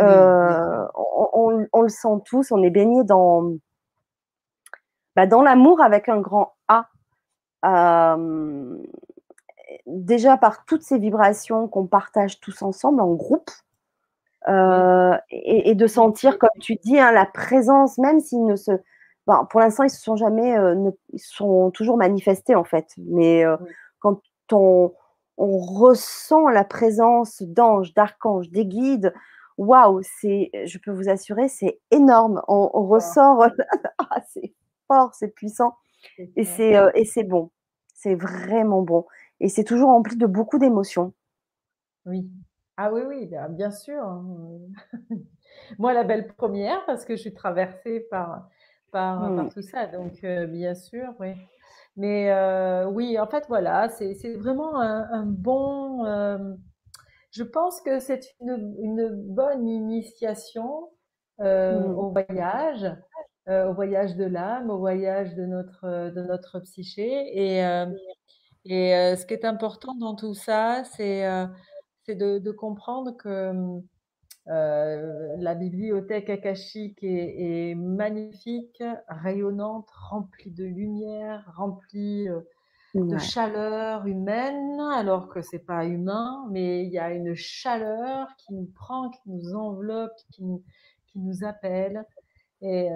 [0.00, 3.52] Euh, on, on, le sent tous, on est baigné dans,
[5.14, 6.88] bah, dans l'amour avec un grand A.
[7.64, 8.76] Euh,
[9.86, 13.50] déjà par toutes ces vibrations qu'on partage tous ensemble en groupe.
[14.48, 18.72] Euh, et, de sentir, comme tu dis, hein, la présence, même s'ils ne se.
[19.48, 20.54] pour l'instant, ils se sont jamais.
[21.12, 22.92] ils sont toujours manifestés, en fait.
[22.98, 23.44] Mais
[24.00, 24.20] quand
[24.52, 24.92] on,
[25.36, 29.12] on ressent la présence d'anges, d'archanges, des guides.
[29.56, 32.42] Waouh, c'est, je peux vous assurer, c'est énorme.
[32.48, 33.46] On, ressort,
[33.98, 34.52] ah, c'est
[34.88, 35.76] fort, c'est puissant,
[36.36, 37.50] et c'est euh, et c'est bon.
[37.94, 39.06] C'est vraiment bon.
[39.40, 41.12] Et c'est toujours rempli de beaucoup d'émotions.
[42.06, 42.30] Oui.
[42.76, 44.02] Ah oui, oui, bah, bien sûr.
[44.02, 44.58] Hein.
[45.78, 48.48] Moi, la belle première, parce que je suis traversée par,
[48.90, 49.48] par, mmh.
[49.50, 49.86] tout ça.
[49.86, 51.34] Donc, euh, bien sûr, oui.
[51.96, 56.04] Mais euh, oui, en fait, voilà, c'est vraiment un, bon.
[56.04, 56.54] Euh,
[57.30, 60.90] je pense que c'est une, une, bonne initiation
[61.40, 61.98] euh, mmh.
[61.98, 62.96] au voyage,
[63.46, 67.06] au voyage de l'âme, au voyage de notre, de notre psyché.
[67.38, 67.62] Et,
[68.64, 71.22] et ce qui est important dans tout ça, c'est
[72.08, 73.80] de, de, comprendre que
[74.48, 82.28] euh, la bibliothèque akashique est, magnifique, rayonnante, remplie de lumière, remplie
[82.94, 88.54] de chaleur humaine, alors que c'est pas humain, mais il y a une chaleur qui
[88.54, 90.62] nous prend, qui nous enveloppe, qui nous,
[91.06, 92.04] qui nous appelle
[92.62, 92.88] et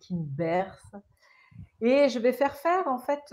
[0.00, 0.96] qui nous berce.
[1.80, 3.32] Et je vais faire faire, en fait,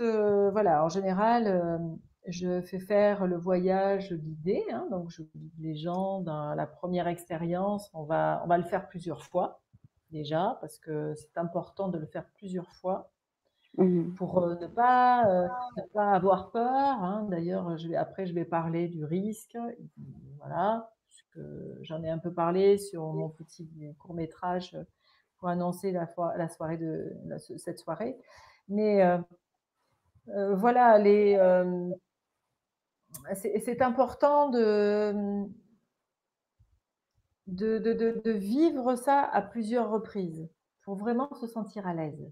[0.52, 6.20] voilà, en général, je fais faire le voyage guidé, hein, donc je guide les gens
[6.20, 7.90] dans la première expérience.
[7.94, 9.60] On va, on va le faire plusieurs fois
[10.10, 13.10] déjà, parce que c'est important de le faire plusieurs fois
[13.78, 16.64] mmh pour euh, ne, pas, euh, ne pas avoir peur.
[16.64, 17.26] Hein.
[17.30, 19.56] D'ailleurs, je vais, après, je vais parler du risque.
[20.38, 20.90] Voilà,
[21.82, 24.76] j'en ai un peu parlé sur mon petit court métrage
[25.38, 27.12] pour annoncer la, la soirée de
[27.56, 28.16] cette soirée.
[28.68, 31.36] Mais euh, voilà, les,
[33.34, 35.46] c'est important de,
[37.46, 40.48] de, vivre ça à plusieurs reprises
[40.84, 42.30] pour vraiment se sentir à l'aise.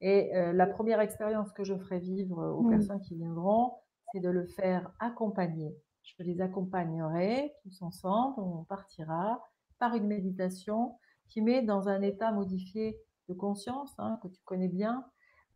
[0.00, 2.70] Et euh, la première expérience que je ferai vivre aux mmh.
[2.70, 3.74] personnes qui viendront,
[4.12, 5.74] c'est de le faire accompagner.
[6.02, 9.40] Je les accompagnerai tous ensemble, on partira
[9.78, 14.68] par une méditation qui met dans un état modifié de conscience, hein, que tu connais
[14.68, 15.04] bien,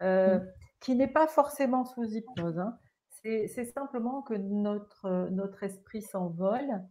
[0.02, 0.46] euh, mmh.
[0.80, 2.58] qui n'est pas forcément sous hypnose.
[2.58, 2.78] Hein.
[3.10, 6.84] C'est simplement que notre, notre esprit s'envole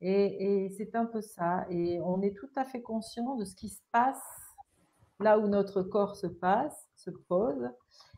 [0.00, 1.66] Et, c'est un peu ça.
[1.68, 4.22] Et on est tout à fait conscient de ce qui se passe
[5.20, 7.68] là où notre corps se passe, se pose.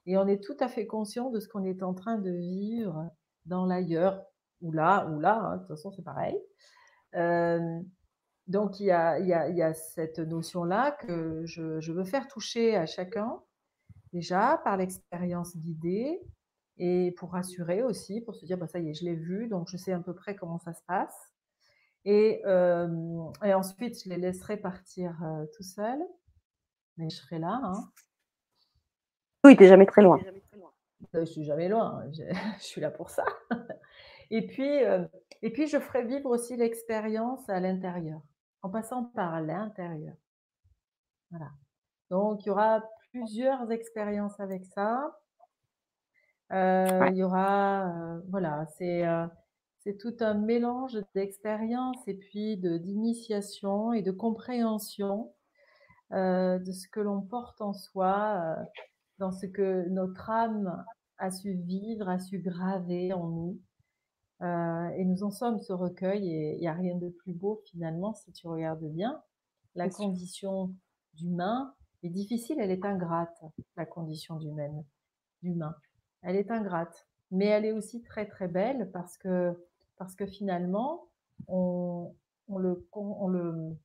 [0.07, 3.11] Et on est tout à fait conscient de ce qu'on est en train de vivre
[3.47, 4.23] dans l'ailleurs,
[4.63, 6.41] ou là, ou là, hein, de toute façon c'est pareil.
[7.15, 7.81] Euh,
[8.47, 12.29] donc il y a, y, a, y a, cette notion-là que je, je, veux faire
[12.29, 13.41] toucher à chacun,
[14.13, 16.21] déjà par l'expérience guidée,
[16.79, 19.69] et pour rassurer aussi, pour se dire, bah, ça y est, je l'ai vu, donc
[19.69, 21.33] je sais à peu près comment ça se passe.
[22.05, 22.89] Et, euh,
[23.43, 26.03] et ensuite, je les laisserai partir euh, tout seuls,
[26.97, 27.61] mais je serai là.
[27.65, 27.91] Hein.
[29.45, 30.21] Oui, tu n'es jamais très loin.
[31.13, 32.23] Je suis jamais loin, je,
[32.59, 33.25] je suis là pour ça.
[34.31, 35.05] et, puis, euh,
[35.43, 38.21] et puis, je ferai vivre aussi l'expérience à l'intérieur,
[38.67, 40.17] en passant par l'intérieur.
[41.31, 41.51] Voilà.
[42.11, 45.17] Donc, il y aura plusieurs expériences avec ça.
[46.53, 49.27] Euh, il y aura, euh, voilà, c'est euh,
[49.79, 55.33] c'est tout un mélange d'expériences et puis de d'initiation et de compréhension
[56.11, 58.57] de ce que l'on porte en soi,
[59.19, 60.85] dans ce que notre âme
[61.19, 63.61] a su vivre, a su graver en nous.
[64.41, 68.15] Et nous en sommes ce recueil et il n'y a rien de plus beau finalement
[68.15, 69.23] si tu regardes bien.
[69.75, 70.75] La condition
[71.15, 73.43] d'humain est difficile, elle est ingrate,
[73.77, 74.85] la condition d'humaine,
[75.43, 75.75] d'humain
[76.27, 79.55] elle est ingrate, mais elle est aussi très très belle parce que,
[79.97, 81.09] parce que finalement,
[81.47, 82.15] on,
[82.49, 83.77] on le, on le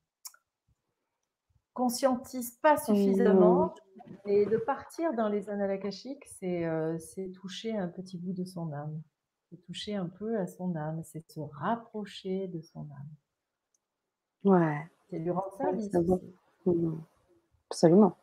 [1.72, 3.74] conscientise pas suffisamment.
[4.26, 6.98] Et de partir dans les annales akashiques, c'est euh,
[7.34, 9.00] toucher un petit bout de son âme.
[9.56, 13.08] Toucher un peu à son âme, c'est se rapprocher de son âme.
[14.44, 14.78] Ouais.
[15.08, 15.90] C'est lui rendre service.
[16.66, 16.94] Mmh.
[17.70, 18.16] Absolument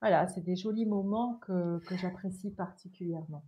[0.00, 3.42] voilà, c'est des jolis moments que, que j'apprécie particulièrement.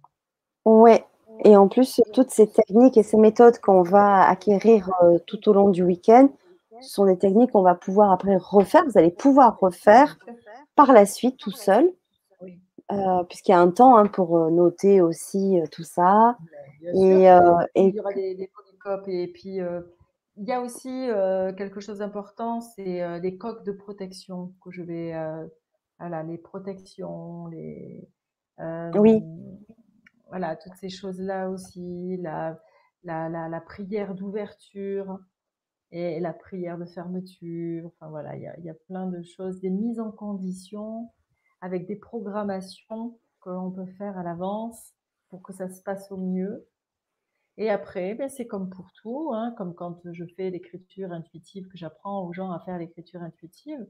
[0.67, 0.99] Oui,
[1.45, 5.55] et en plus, toutes ces techniques et ces méthodes qu'on va acquérir euh, tout au
[5.55, 6.29] long du week-end,
[6.81, 8.85] sont des techniques qu'on va pouvoir après refaire.
[8.87, 10.19] Vous allez pouvoir refaire
[10.75, 11.91] par la suite tout seul,
[12.93, 16.37] euh, puisqu'il y a un temps hein, pour noter aussi tout ça.
[16.83, 19.59] Et, Il y aura des, des polycopes et puis
[20.37, 21.09] il y a aussi
[21.57, 25.15] quelque chose d'important, c'est les coques de protection que je vais
[25.99, 28.09] voilà, les protections, les,
[28.95, 29.23] oui.
[30.29, 32.59] voilà, toutes ces choses-là aussi, la,
[33.05, 35.19] la, la, prière d'ouverture
[35.91, 37.87] et la prière de fermeture.
[37.87, 41.11] Enfin voilà, il y a, y a, plein de choses, des mises en condition
[41.63, 44.93] avec des programmations que l'on peut faire à l'avance
[45.31, 46.69] pour que ça se passe au mieux.
[47.57, 51.79] Et après, ben c'est comme pour tout, hein, comme quand je fais l'écriture intuitive, que
[51.79, 53.87] j'apprends aux gens à faire l'écriture intuitive.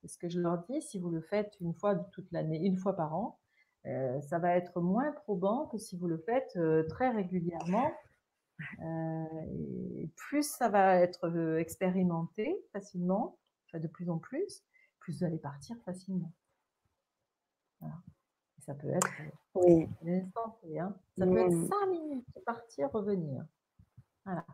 [0.00, 2.78] C'est ce que je leur dis, si vous le faites une fois toute l'année, une
[2.78, 3.38] fois par an,
[3.86, 7.92] euh, ça va être moins probant que si vous le faites euh, très régulièrement.
[8.82, 13.38] Euh, plus ça va être expérimenté facilement,
[13.72, 14.64] de plus en plus,
[14.98, 16.32] plus vous allez partir facilement.
[17.80, 17.94] Voilà.
[18.60, 19.08] ça peut être
[19.54, 19.88] oui.
[20.78, 20.94] hein.
[21.16, 23.44] Ça peut être cinq minutes, partir, revenir.
[24.24, 24.44] Voilà.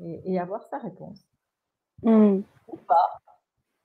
[0.00, 1.24] Et, et avoir sa réponse.
[2.02, 2.40] Mmh.
[2.68, 3.20] Ou pas.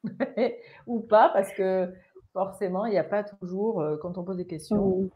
[0.87, 1.93] ou pas, parce que
[2.33, 5.09] forcément, il n'y a pas toujours, euh, quand on pose des questions,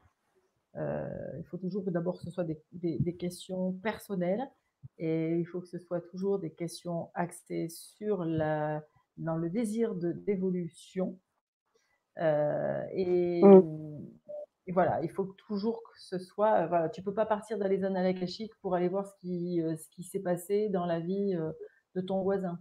[0.76, 1.08] euh,
[1.39, 4.48] il faut toujours que d'abord ce soit des, des, questions personnelles
[5.00, 8.84] et il faut que ce soit toujours des questions axées sur la,
[9.17, 11.17] dans le désir d'évolution.
[12.20, 14.08] Euh, et, mmh.
[14.68, 16.68] et, voilà, il faut toujours que ce soit.
[16.68, 20.04] Voilà, tu peux pas partir dans les akashiques pour aller voir ce qui, ce qui
[20.04, 21.38] s'est passé dans la vie
[21.96, 22.60] de ton voisin.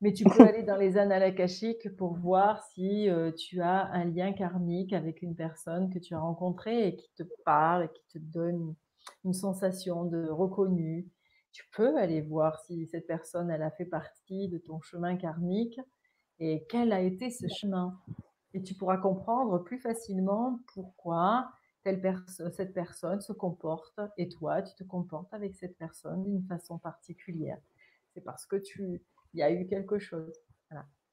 [0.00, 4.04] Mais tu peux aller dans les annales akashiques pour voir si euh, tu as un
[4.04, 8.04] lien karmique avec une personne que tu as rencontrée et qui te parle et qui
[8.12, 8.74] te donne
[9.24, 11.08] une sensation de reconnu.
[11.52, 15.80] Tu peux aller voir si cette personne, elle a fait partie de ton chemin karmique
[16.40, 17.98] et quel a été ce chemin?
[18.54, 21.50] Et tu pourras comprendre plus facilement pourquoi
[21.84, 22.00] telle
[22.52, 27.58] cette personne se comporte et toi, tu te comportes avec cette personne d'une façon particulière.
[28.14, 30.32] C'est parce que tu, il y a eu quelque chose.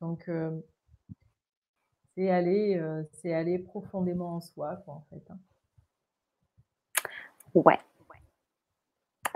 [0.02, 0.52] Donc, euh,
[2.16, 5.24] c'est aller, euh, c'est aller profondément en soi, quoi, en fait.
[5.32, 5.38] Hein.
[7.54, 7.80] Ouais.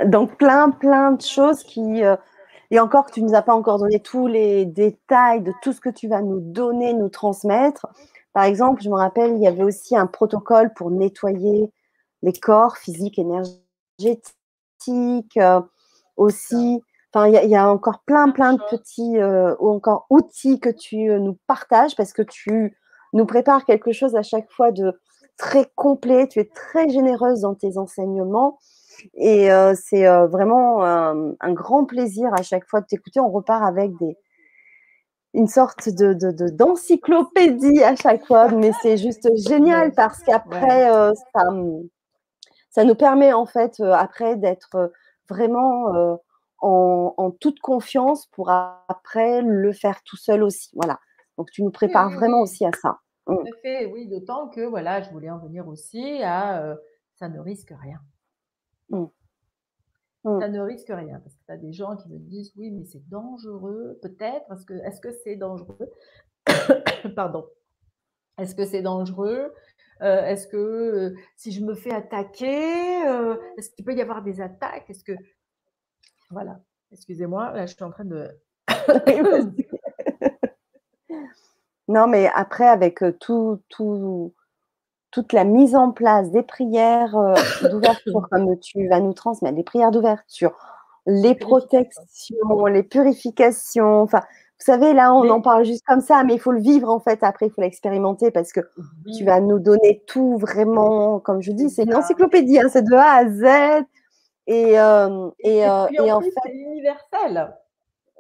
[0.06, 2.04] Donc, plein, plein de choses qui.
[2.04, 2.16] Euh,
[2.72, 5.74] et encore que tu ne nous as pas encore donné tous les détails de tout
[5.74, 7.88] ce que tu vas nous donner, nous transmettre.
[8.34, 11.72] Par exemple, je me rappelle, il y avait aussi un protocole pour nettoyer
[12.22, 15.40] les corps physiques, énergétiques,
[16.16, 16.82] aussi
[17.14, 21.10] Enfin, il y, a encore plein, plein de petits euh, ou encore outils que tu
[21.10, 22.78] euh, nous partages parce que tu
[23.14, 24.94] nous prépares quelque chose à chaque fois de
[25.36, 26.28] très complet.
[26.28, 28.60] Tu es très généreuse dans tes enseignements.
[29.16, 33.20] Et c'est vraiment un grand plaisir à chaque fois de t'écouter.
[33.20, 34.18] On repart avec des,
[35.34, 36.14] une sorte de,
[36.50, 40.90] d'encyclopédie à chaque fois, mais c'est juste génial parce qu'après,
[41.34, 41.44] ça,
[42.70, 44.92] ça, nous permet en fait après d'être
[45.30, 46.20] vraiment
[46.62, 50.70] en, toute confiance pour après le faire tout seul aussi.
[50.74, 51.00] Voilà.
[51.38, 52.98] Donc tu nous prépares vraiment aussi à ça.
[53.28, 56.76] Tout à fait, oui, d'autant que voilà, je voulais en venir aussi à
[57.20, 58.00] ça ne risque rien.
[58.90, 59.06] Mmh.
[60.26, 60.42] Mmh.
[60.42, 62.84] Ça ne risque rien parce que tu as des gens qui me disent oui, mais
[62.86, 64.52] c'est dangereux, peut-être.
[64.52, 65.90] Est-ce que est-ce que c'est dangereux
[67.16, 67.48] Pardon.
[68.38, 69.54] Est-ce que c'est dangereux?
[70.02, 73.02] Est-ce que si je me fais attaquer,
[73.58, 74.90] est-ce qu'il peut y avoir des attaques?
[74.90, 75.12] Est-ce que
[76.32, 76.60] voilà.
[76.92, 78.30] Excusez-moi, là je suis en train de.
[81.88, 84.34] non, mais après avec tout, tout
[85.12, 87.34] toute la mise en place des prières euh,
[87.70, 90.56] d'ouverture, comme tu vas nous transmettre, les prières d'ouverture,
[91.06, 94.02] les protections, les purifications.
[94.02, 96.90] Enfin, vous savez, là, on en parle juste comme ça, mais il faut le vivre
[96.90, 97.24] en fait.
[97.24, 98.60] Après, il faut l'expérimenter parce que
[99.18, 102.94] tu vas nous donner tout vraiment, comme je dis, c'est une encyclopédie, hein, c'est de
[102.94, 103.86] A à Z.
[104.48, 107.54] Et, euh, et, euh, et, en, fait, c'est universel.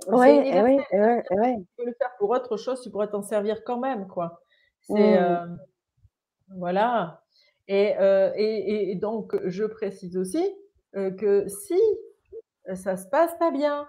[0.07, 3.79] Oui, oui, oui, Tu peux le faire pour autre chose, tu pourrais t'en servir quand
[3.79, 4.39] même, quoi.
[4.81, 5.19] C'est.
[5.19, 5.57] Mmh.
[6.55, 7.23] Voilà.
[7.69, 10.43] Euh, et, donc, je précise aussi
[10.95, 11.79] euh, que si
[12.73, 13.87] ça se passe pas bien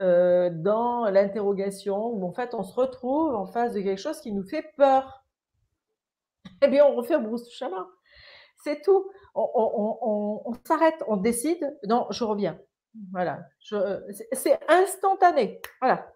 [0.00, 4.32] euh, dans l'interrogation, où en fait on se retrouve en face de quelque chose qui
[4.32, 5.24] nous fait peur,
[6.62, 7.88] eh bien on refait brousse chemin.
[8.64, 9.10] C'est tout.
[9.34, 11.76] On, s'arrête, on décide.
[11.84, 12.58] Non, je reviens.
[13.10, 13.40] Voilà.
[14.32, 15.60] C'est instantané.
[15.80, 16.12] Voilà.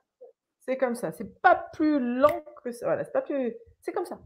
[0.60, 1.10] C'est comme ça.
[1.10, 2.86] C'est pas plus lent que ça.
[2.86, 3.04] Voilà.
[3.04, 3.56] C'est pas plus.
[3.80, 4.20] C'est comme ça.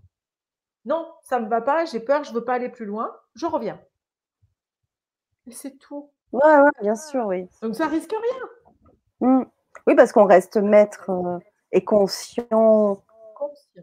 [0.84, 3.14] Non, ça ne me va pas, j'ai peur, je ne veux pas aller plus loin,
[3.34, 3.80] je reviens.
[5.46, 6.10] Et c'est tout.
[6.32, 7.48] Oui, ouais, bien sûr, oui.
[7.62, 8.48] Donc ça risque rien.
[9.28, 9.44] Mmh.
[9.86, 11.38] Oui, parce qu'on reste maître euh,
[11.72, 13.02] et conscient,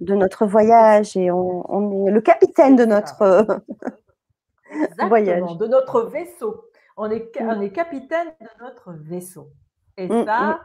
[0.01, 3.61] de notre voyage et on, est le capitaine de notre
[5.07, 5.57] voyage.
[5.57, 6.65] De notre vaisseau.
[6.95, 7.49] On est, mmh.
[7.49, 9.49] on est capitaine de notre vaisseau.
[9.97, 10.61] Et mmh, ça,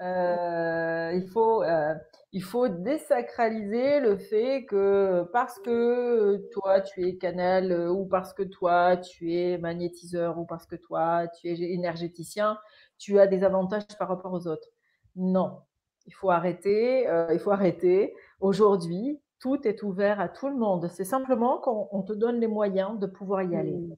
[0.00, 1.94] euh, il faut, euh,
[2.36, 8.34] il faut désacraliser le fait que parce que toi tu es canal euh, ou parce
[8.34, 12.58] que toi tu es magnétiseur ou parce que toi tu es énergéticien,
[12.98, 14.68] tu as des avantages par rapport aux autres.
[15.16, 15.60] Non,
[16.06, 17.08] il faut arrêter.
[17.32, 18.14] il faut arrêter.
[18.40, 20.90] Aujourd'hui, tout est ouvert à tout le monde.
[20.92, 23.78] C'est simplement qu'on te donne les moyens de pouvoir y aller.
[23.78, 23.96] Mmh.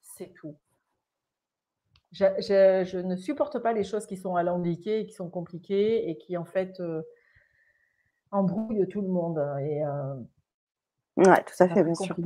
[0.00, 0.56] C'est tout.
[2.12, 6.46] Je, ne supporte pas les choses qui sont alambiquées, qui sont compliquées et qui en
[6.46, 7.02] fait euh,
[8.36, 9.38] embrouillent tout le monde.
[9.60, 10.14] Et, euh,
[11.16, 12.16] ouais, tout à fait, bien sûr.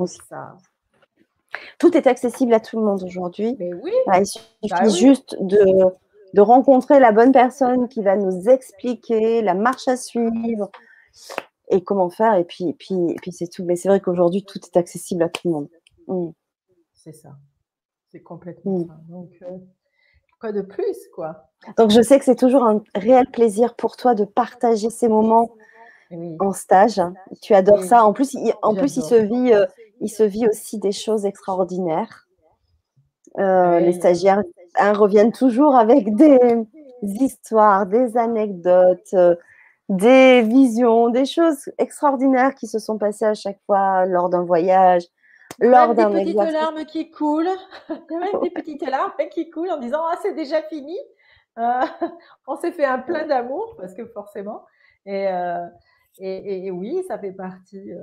[1.79, 3.57] Tout est accessible à tout le monde aujourd'hui.
[3.59, 3.93] Oui.
[4.15, 5.85] il suffit bah juste de,
[6.35, 10.71] de, rencontrer la bonne personne qui va nous expliquer la marche à suivre
[11.71, 12.35] et comment faire.
[12.35, 13.65] Et puis, et puis, et puis c'est tout.
[13.65, 15.69] Mais c'est vrai qu'aujourd'hui, tout est accessible à tout le monde.
[16.07, 16.31] Mmh.
[16.95, 17.31] C'est ça.
[18.13, 18.87] C'est complètement mmh.
[18.87, 19.01] ça.
[19.09, 19.59] Donc, euh,
[20.41, 21.51] quoi de plus, quoi?
[21.77, 25.51] Donc, je sais que c'est toujours un réel plaisir pour toi de partager ces moments
[26.41, 27.01] en stage.
[27.43, 28.05] Tu adores ça.
[28.05, 29.67] En plus, il, en plus, il se vit, euh,
[30.01, 32.27] il se vit aussi des choses extraordinaires.
[33.39, 34.43] Euh, les stagiaires
[34.79, 36.67] hein, reviennent toujours avec des
[37.03, 39.15] histoires, des anecdotes,
[39.89, 45.05] des visions, des choses extraordinaires qui se sont passées à chaque fois lors d'un voyage,
[45.59, 47.51] lors d'un Des petites larmes qui coulent,
[47.89, 50.97] même des petites larmes qui coulent en disant ah c'est déjà fini.
[51.59, 51.81] Euh,
[52.47, 54.63] on s'est fait un plein d'amour parce que forcément
[55.07, 55.67] et, euh,
[56.21, 57.93] et, oui ça fait partie.
[57.93, 58.03] Euh,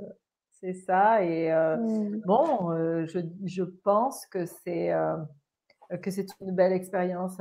[0.60, 2.22] c'est ça et mmh.
[2.26, 2.72] bon
[3.06, 4.92] je, je, pense que c'est
[6.02, 7.40] que c'est une belle expérience.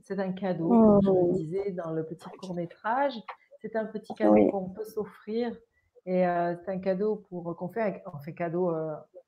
[0.00, 1.32] C'est un cadeau, je le mmh.
[1.34, 3.12] disais dans le petit court métrage.
[3.60, 5.54] C'est un petit cadeau qu'on peut s'offrir
[6.06, 8.72] et c'est un cadeau pour qu'on fait, on fait cadeau,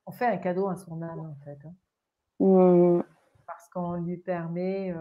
[0.07, 1.59] on fait un cadeau à son âme en fait.
[1.67, 1.75] Hein.
[2.41, 3.03] Mmh.
[3.47, 4.95] Parce qu'on lui permet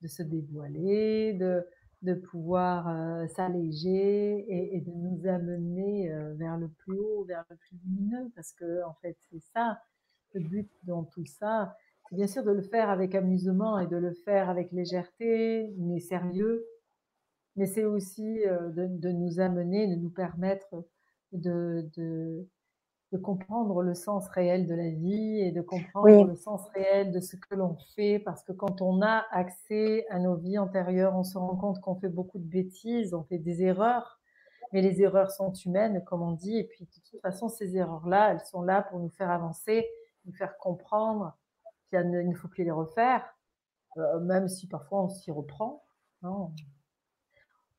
[0.00, 1.66] de se dévoiler, de,
[2.02, 2.86] de pouvoir
[3.30, 8.30] s'alléger et, de nous amener vers le plus haut, vers le plus lumineux.
[8.36, 9.80] Parce que en fait, c'est ça
[10.34, 11.74] le but dans tout ça.
[12.08, 16.00] C'est bien sûr de le faire avec amusement et de le faire avec légèreté, mais
[16.00, 16.64] sérieux.
[17.56, 20.84] Mais c'est aussi de, de, nous amener, de nous permettre
[21.32, 22.46] de, de
[23.12, 27.20] de comprendre le sens réel de la vie et de comprendre le sens réel de
[27.20, 31.24] ce que l'on fait, parce que quand on a accès à nos vies antérieures, on
[31.24, 34.20] se rend compte qu'on fait beaucoup de bêtises, on fait des erreurs,
[34.72, 38.32] mais les erreurs sont humaines, comme on dit, et puis de toute façon, ces erreurs-là,
[38.32, 39.88] elles sont là pour nous faire avancer,
[40.26, 41.34] nous faire comprendre
[41.92, 43.24] il ne faut plus les refaire,
[43.96, 45.84] euh, même si parfois on s'y reprend.
[46.22, 46.52] Non.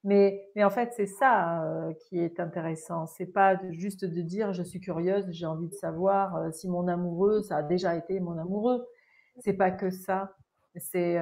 [0.03, 3.05] Mais, mais en fait, c'est ça euh, qui est intéressant.
[3.05, 6.87] C'est pas juste de dire je suis curieuse, j'ai envie de savoir euh, si mon
[6.87, 8.87] amoureux, ça a déjà été mon amoureux.
[9.39, 10.35] C'est pas que ça.
[10.75, 11.19] C'est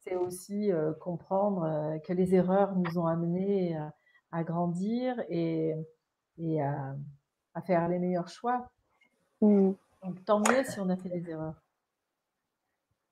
[0.00, 3.76] c'est aussi comprendre que les erreurs nous ont amenés
[4.32, 5.74] à, grandir et,
[6.38, 6.94] et à,
[7.54, 8.70] à, faire les meilleurs choix.
[9.42, 9.76] Donc,
[10.24, 11.60] tant mieux si on a fait des erreurs.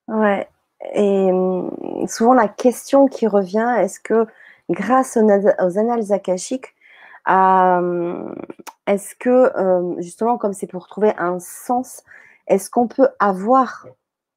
[0.09, 0.49] Ouais.
[0.95, 4.27] Et mmh, souvent, la question qui revient, est-ce que
[4.71, 6.75] grâce aux, annales akashiques,
[8.87, 9.53] est-ce que,
[9.99, 12.03] justement, comme c'est pour trouver un sens,
[12.47, 13.87] est-ce qu'on peut avoir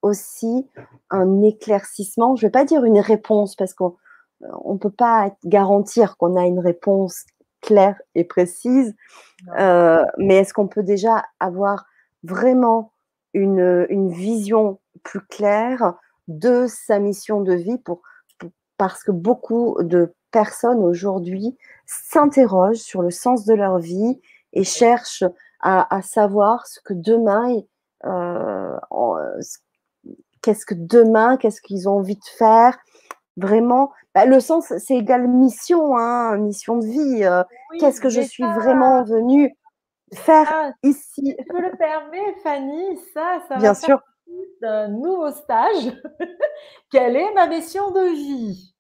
[0.02, 0.68] aussi
[1.10, 2.36] un éclaircissement?
[2.36, 3.96] Je ne vais pas dire une réponse, parce qu'on
[4.42, 7.26] ne peut pas garantir qu'on a une réponse
[7.62, 8.96] claire et précise,
[9.60, 11.86] euh, mais est-ce qu'on peut déjà avoir
[12.24, 12.94] vraiment
[13.34, 15.94] une, une, vision plus claire
[16.28, 18.02] de sa mission de vie pour,
[18.78, 24.20] parce que beaucoup de personnes aujourd'hui s'interrogent sur le sens de leur vie
[24.54, 25.24] et cherchent
[25.62, 27.62] à, savoir ce que demain,
[28.06, 28.78] euh,
[30.42, 32.78] qu'est-ce que demain, qu'est-ce qu'ils ont envie de faire.
[33.38, 37.24] Vraiment, bah, le sens, c'est égal mission, hein, mission de vie.
[37.24, 37.44] Euh,
[37.80, 39.56] qu'est-ce que je suis vraiment venue
[40.14, 41.36] faire ici?
[41.38, 44.02] Tu me le permets, Fanny, ça, ça Bien sûr.
[44.62, 45.94] d'un nouveau stage.
[46.92, 48.74] Quelle est ma mission de vie?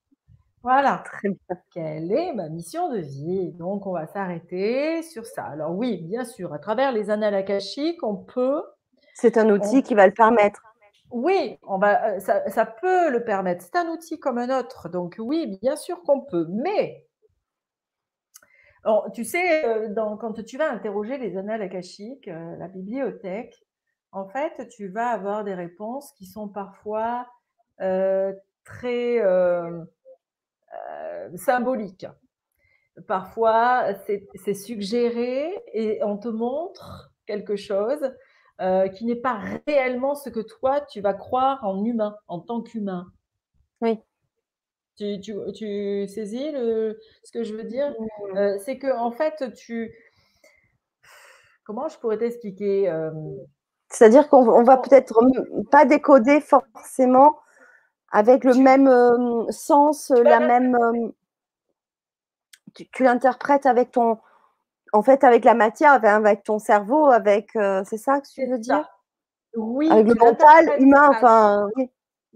[0.63, 1.03] Voilà.
[1.05, 1.57] Très bien.
[1.73, 3.51] Quelle est ma mission de vie?
[3.53, 5.43] Donc, on va s'arrêter sur ça.
[5.43, 8.63] Alors oui, bien sûr, à travers les annales akashiques, on peut.
[9.13, 10.61] C'est un outil qui va le permettre.
[11.11, 13.63] Oui, on va, euh, ça, ça peut le permettre.
[13.63, 14.89] C'est un outil comme un autre.
[14.89, 16.47] Donc oui, bien sûr qu'on peut.
[16.49, 17.05] Mais
[19.13, 23.55] tu sais, euh, dans, quand tu vas interroger les annales akashiques, euh, la bibliothèque,
[24.11, 27.27] en fait, tu vas avoir des réponses qui sont parfois
[27.77, 29.83] très euh,
[31.35, 32.05] symbolique.
[33.07, 33.93] Parfois,
[34.43, 38.11] c'est suggéré et on te montre quelque chose
[38.61, 42.61] euh, qui n'est pas réellement ce que toi, tu vas croire en humain, en tant
[42.61, 43.07] qu'humain.
[43.81, 43.99] Oui.
[44.97, 47.93] Tu, tu, saisis le, ce que je veux dire?
[48.35, 49.95] Euh, C'est que, en fait, tu.
[51.63, 52.91] Comment je pourrais t'expliquer
[53.89, 55.13] C'est-à-dire qu'on va peut-être
[55.71, 57.37] pas décoder forcément
[58.11, 60.75] avec le même euh, sens, la même.
[60.75, 61.09] Euh,
[62.73, 64.17] tu, l'interprètes avec ton.
[64.91, 67.55] En fait, avec la matière, avec, ton cerveau, avec.
[67.55, 68.87] Euh, c'est ça que tu veux dire?
[69.55, 69.89] Oui.
[69.89, 71.67] Avec le mental humain, enfin.
[71.75, 71.89] Oui.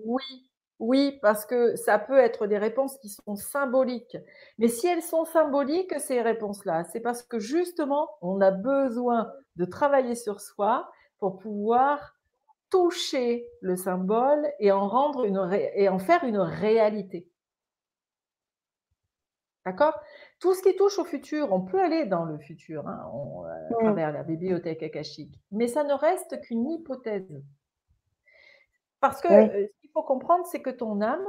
[0.05, 0.49] oui.
[0.80, 4.17] Oui, parce que ça peut être des réponses qui sont symboliques.
[4.57, 9.63] Mais si elles sont symboliques, ces réponses-là, c'est parce que justement, on a besoin de
[9.63, 12.15] travailler sur soi pour pouvoir
[12.74, 15.38] toucher le symbole et en, rendre une
[15.76, 17.30] et en faire une réalité.
[19.63, 19.93] D'accord?
[20.39, 22.99] Tout ce qui touche au futur, on peut aller dans le futur hein,
[23.69, 27.43] à travers la bibliothèque akashique, mais ça ne reste qu'une hypothèse.
[28.99, 31.26] Parce que euh, ce qu'il faut comprendre, c'est que ton âme,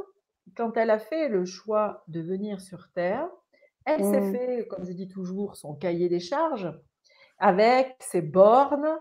[0.57, 3.29] quand elle a fait le choix de venir sur Terre,
[3.85, 4.33] elle s'est mmh.
[4.33, 6.73] fait, comme je dis toujours, son cahier des charges
[7.39, 8.99] avec ses bornes,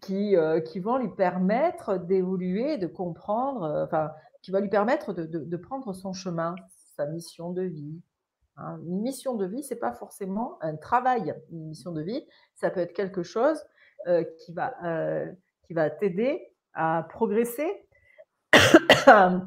[0.00, 4.08] qui, euh, qui vont lui permettre d'évoluer, de comprendre, euh,
[4.42, 6.54] qui va lui permettre de, de, prendre son chemin,
[6.96, 8.00] sa mission de vie.
[8.56, 8.78] Hein.
[8.86, 11.34] Une mission de vie, c'est pas forcément un travail.
[11.50, 13.62] Une mission de vie, ça peut être quelque chose
[14.06, 14.74] euh, qui va,
[15.62, 17.86] qui va t'aider à progresser,
[19.06, 19.40] à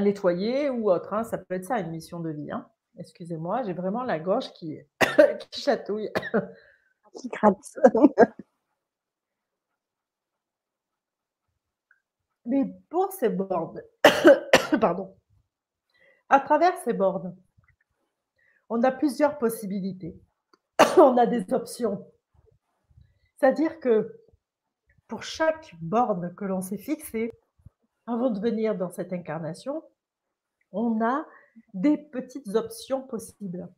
[0.00, 1.12] nettoyer ou autre.
[1.12, 1.24] Hein.
[1.24, 2.50] Ça peut être ça, une mission de vie.
[2.50, 2.66] Hein.
[2.98, 4.78] Excusez-moi, j'ai vraiment la gorge qui,
[5.50, 6.10] qui chatouille.
[7.16, 7.78] Qui gratte.
[12.54, 13.82] Mais pour ces bornes,
[14.80, 15.16] pardon,
[16.28, 17.36] à travers ces bornes,
[18.68, 20.16] on a plusieurs possibilités.
[20.96, 22.06] on a des options.
[23.34, 24.20] C'est-à-dire que
[25.08, 27.32] pour chaque borne que l'on s'est fixée,
[28.06, 29.82] avant de venir dans cette incarnation,
[30.70, 31.26] on a
[31.72, 33.68] des petites options possibles.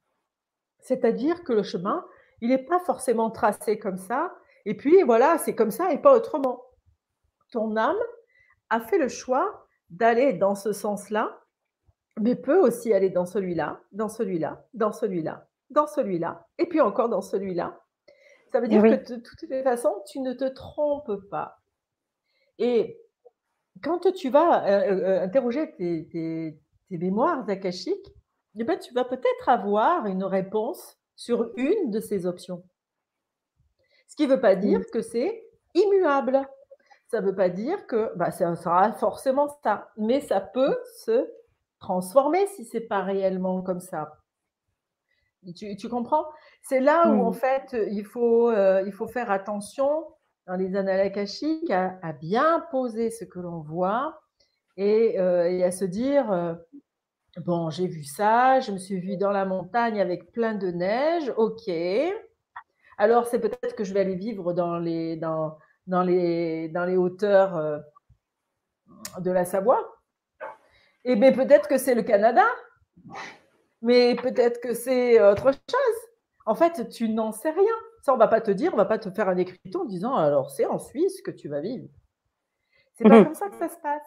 [0.80, 2.06] C'est-à-dire que le chemin,
[2.42, 6.14] il n'est pas forcément tracé comme ça, et puis voilà, c'est comme ça et pas
[6.14, 6.62] autrement.
[7.52, 7.96] Ton âme,
[8.70, 11.40] a fait le choix d'aller dans ce sens-là,
[12.20, 17.08] mais peut aussi aller dans celui-là, dans celui-là, dans celui-là, dans celui-là, et puis encore
[17.08, 17.80] dans celui-là.
[18.52, 21.58] Ça veut dire que de toutes les façons, tu ne te trompes pas.
[22.58, 22.98] Et
[23.82, 26.58] quand tu vas euh, euh, euh, interroger tes,
[26.90, 28.14] mémoires akashiques,
[28.58, 32.64] eh ben, tu vas peut-être avoir une réponse sur une de ces options.
[34.08, 35.44] Ce qui ne veut pas dire que c'est
[35.74, 36.48] immuable.
[37.08, 41.28] Ça ne veut pas dire que bah, ça sera forcément ça, mais ça peut se
[41.78, 44.12] transformer si c'est pas réellement comme ça.
[45.54, 46.24] Tu, comprends?
[46.62, 47.34] C'est là où en mmh.
[47.34, 50.04] fait il faut, euh, il faut faire attention
[50.48, 54.20] dans les annales akashiques à, à bien poser ce que l'on voit
[54.76, 56.54] et, euh, à se dire euh,
[57.44, 61.32] bon j'ai vu ça, je me suis vu dans la montagne avec plein de neige,
[61.36, 61.70] ok.
[62.98, 66.96] Alors c'est peut-être que je vais aller vivre dans les dans, dans les dans les
[66.96, 67.82] hauteurs
[69.18, 69.96] de la Savoie.
[71.04, 72.44] Et bien peut-être que c'est le Canada
[73.82, 75.96] mais peut-être que c'est autre chose.
[76.44, 77.74] En fait, tu n'en sais rien.
[78.02, 80.14] Ça, on va pas te dire, on va pas te faire un écriteau en disant
[80.14, 81.88] alors c'est en Suisse que tu vas vivre.
[82.94, 83.24] C'est pas mhm.
[83.24, 84.06] comme ça que ça se passe.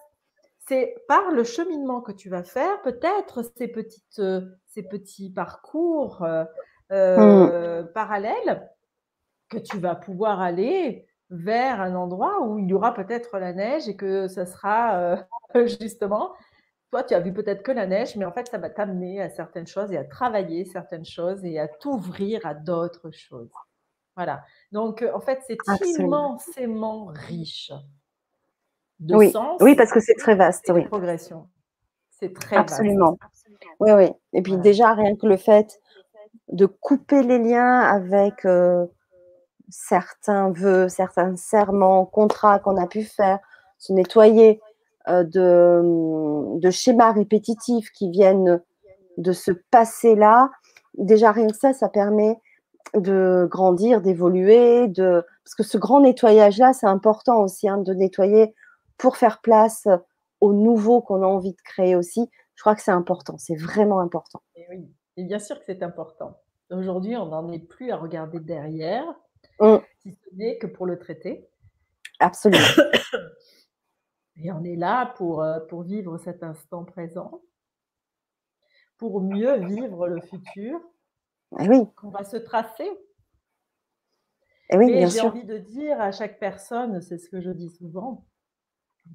[0.67, 6.23] C'est par le cheminement que tu vas faire, peut-être ces petites, euh, ces petits parcours
[6.23, 6.45] euh,
[6.91, 7.91] euh, mhm.
[7.93, 8.69] parallèles
[9.49, 13.87] que tu vas pouvoir aller vers un endroit où il y aura peut-être la neige
[13.87, 15.25] et que ça sera
[15.65, 16.33] justement
[16.91, 19.29] toi, tu as vu peut-être que la neige, mais en fait, ça va t'amener à
[19.29, 23.51] certaines choses et à travailler certaines choses et à t'ouvrir à d'autres choses.
[24.15, 24.43] Voilà.
[24.71, 25.57] Donc, euh, en fait, c'est
[25.99, 27.71] immensément riche
[28.99, 29.31] de oui.
[29.31, 29.61] sens.
[29.61, 30.71] Oui, parce que c'est très vaste.
[30.73, 30.85] oui.
[30.85, 31.47] progression.
[32.09, 33.17] C'est très Absolument.
[33.79, 34.07] Oui, oui.
[34.33, 35.79] Et puis déjà, rien que le fait
[36.49, 38.85] de couper les liens avec euh,
[39.69, 43.39] certains vœux, certains serments, contrats qu'on a pu faire,
[43.77, 44.61] se nettoyer,
[45.07, 48.61] euh, de, schémas répétitifs qui viennent
[49.17, 50.51] de ce passé-là,
[50.97, 52.37] déjà rien que ça, ça permet
[52.95, 58.53] de grandir, d'évoluer, de parce que ce grand nettoyage-là, c'est important aussi hein, de nettoyer
[58.97, 59.87] pour faire place
[60.41, 62.29] au nouveau qu'on a envie de créer aussi.
[62.55, 64.41] Je crois que c'est important, c'est vraiment important.
[65.17, 66.37] Et bien sûr que c'est important.
[66.71, 69.05] Aujourd'hui, on n'en est plus à regarder derrière,
[69.97, 71.47] si ce n'est que pour le traiter.
[72.19, 72.63] Absolument.
[74.41, 77.41] Et on est là pour, euh, pour vivre cet instant présent,
[78.97, 80.79] pour mieux vivre le futur
[81.59, 81.85] eh oui.
[81.95, 82.89] qu'on va se tracer.
[84.69, 88.25] Eh Et j'ai envie de dire à chaque personne, c'est ce que je dis souvent,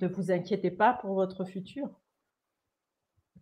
[0.01, 1.89] ne vous inquiétez pas pour votre futur.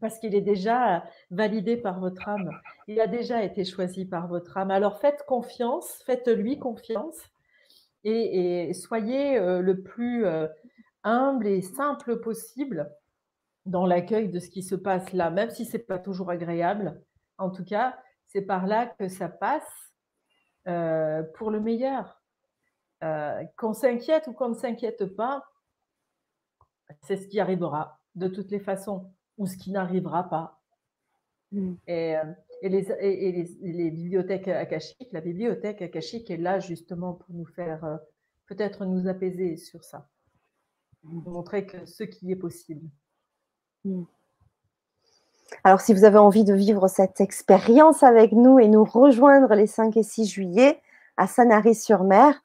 [0.03, 2.51] Parce qu'il est déjà validé par votre âme.
[2.89, 4.73] Il a déjà été choisi par votre âme.
[4.73, 7.17] Alors faites confiance, faites-lui confiance
[8.03, 10.49] et, soyez euh, le plus euh,
[11.05, 12.91] humble et simple possible
[13.65, 17.01] dans l'accueil de ce qui se passe là, même si ce n'est pas toujours agréable.
[17.39, 17.97] En tout cas,
[18.27, 19.95] c'est par là que ça passe
[20.67, 22.19] euh, pour le meilleur.
[23.57, 25.45] Qu'on s'inquiète ou qu'on ne s'inquiète pas,
[27.03, 30.61] c'est ce qui arrivera de toutes les façons, ou ce qui n'arrivera pas.
[31.53, 31.75] Mm.
[31.87, 32.25] Et, euh,
[32.63, 37.47] et, les, et les, les, bibliothèques akashiques, la bibliothèque akashique est là justement pour nous
[37.47, 37.99] faire
[38.47, 40.09] peut-être nous apaiser sur ça
[41.05, 42.89] montrer que ce qui est possible.
[43.85, 44.05] Hmm.
[45.65, 49.67] Alors, si vous avez envie de vivre cette expérience avec nous et nous rejoindre les
[49.67, 50.81] 5 et 6 juillet
[51.17, 52.43] à Sanary-sur-Mer,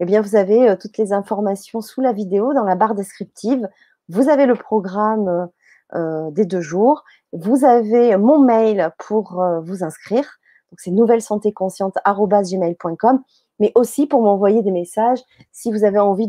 [0.00, 3.68] eh bien, vous avez euh, toutes les informations sous la vidéo dans la barre descriptive.
[4.08, 5.46] Vous avez le programme euh, euh,
[5.94, 7.04] des deux jours.
[7.32, 10.40] Vous avez mon mail pour vous inscrire.
[10.70, 13.22] Donc, c'est nouvelle-santé-consciente@gmail.com,
[13.58, 15.18] mais aussi pour m'envoyer des messages
[15.52, 16.28] si vous avez envie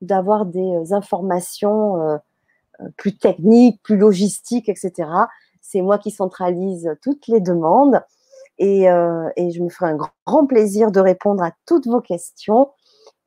[0.00, 2.16] d'avoir des euh, informations euh,
[2.80, 5.08] euh, plus techniques, plus logistiques, etc.
[5.60, 8.02] C'est moi qui centralise toutes les demandes
[8.58, 12.70] et, je me ferai un grand plaisir de répondre à toutes vos questions.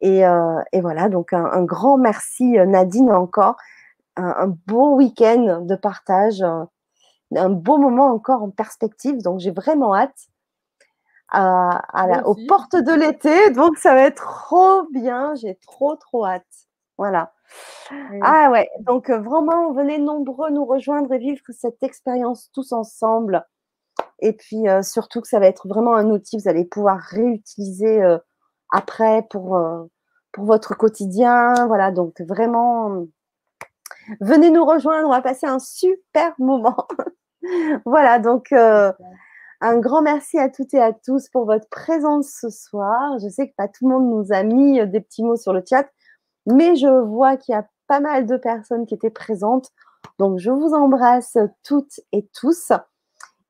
[0.01, 0.23] Et,
[0.81, 3.55] voilà, donc un, grand merci Nadine encore.
[4.19, 9.21] Un, beau week-end de partage, un, beau moment encore en perspective.
[9.21, 10.29] Donc j'ai vraiment hâte
[11.31, 13.51] à, aux portes de l'été.
[13.51, 15.35] Donc, ça va être trop bien.
[15.35, 16.45] J'ai trop, trop hâte.
[16.97, 17.33] Voilà.
[18.21, 23.47] Ah ouais, donc euh, vraiment, venez nombreux nous rejoindre et vivre cette expérience tous ensemble.
[24.19, 26.99] Et puis euh, surtout que ça va être vraiment un outil que vous allez pouvoir
[26.99, 28.19] réutiliser euh,
[28.71, 29.59] après pour,
[30.33, 31.53] pour votre quotidien.
[31.67, 33.07] Voilà, donc vraiment,
[34.21, 36.87] venez nous rejoindre, on va passer un super moment.
[37.85, 43.17] voilà, donc un grand merci à toutes et à tous pour votre présence ce soir.
[43.21, 45.63] Je sais que pas tout le monde nous a mis des petits mots sur le
[45.67, 45.87] chat.
[46.45, 49.71] Mais je vois qu'il y a pas mal de personnes qui étaient présentes.
[50.17, 52.71] Donc, je vous embrasse toutes et tous.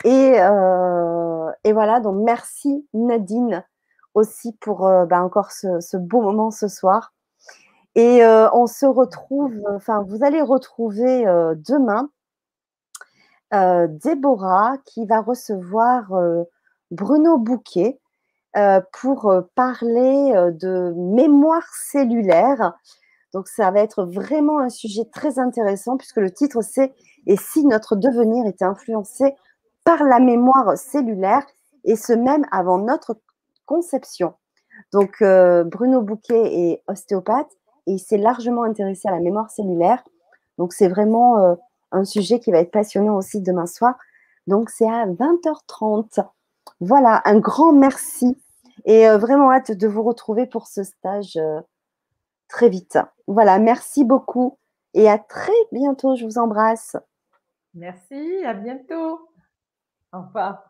[0.05, 3.63] Et, euh, voilà, donc merci Nadine
[4.13, 7.13] aussi pour euh, bah, encore ce, beau moment ce soir.
[7.95, 11.23] Et euh, on se retrouve, enfin, vous allez retrouver
[11.67, 12.09] demain
[13.51, 16.11] Déborah qui va recevoir
[16.91, 17.99] Bruno Bouquet
[18.57, 22.73] euh, pour euh, parler euh, de mémoire cellulaire.
[23.31, 26.91] Donc, ça va être vraiment un sujet très intéressant puisque le titre, c'est
[27.27, 29.35] Et si notre devenir était influencé
[29.83, 31.45] par la mémoire cellulaire
[31.83, 33.19] et ce même avant notre
[33.67, 34.33] conception?
[34.93, 37.51] Donc, euh, Bruno Bouquet est ostéopathe
[37.89, 40.03] et il s'est largement intéressé à la mémoire cellulaire.
[40.57, 41.55] Donc, c'est vraiment euh,
[41.91, 43.95] un sujet qui va être passionnant aussi demain soir.
[44.47, 46.25] Donc, c'est à 20h30.
[46.79, 48.37] Voilà, un grand merci
[48.85, 51.39] et euh, vraiment hâte de vous retrouver pour ce stage
[52.47, 52.97] très vite.
[53.27, 54.57] Voilà, merci beaucoup
[54.93, 56.15] et à très bientôt.
[56.15, 56.95] Je vous embrasse.
[57.73, 59.19] Merci, à bientôt.
[60.13, 60.68] Au revoir.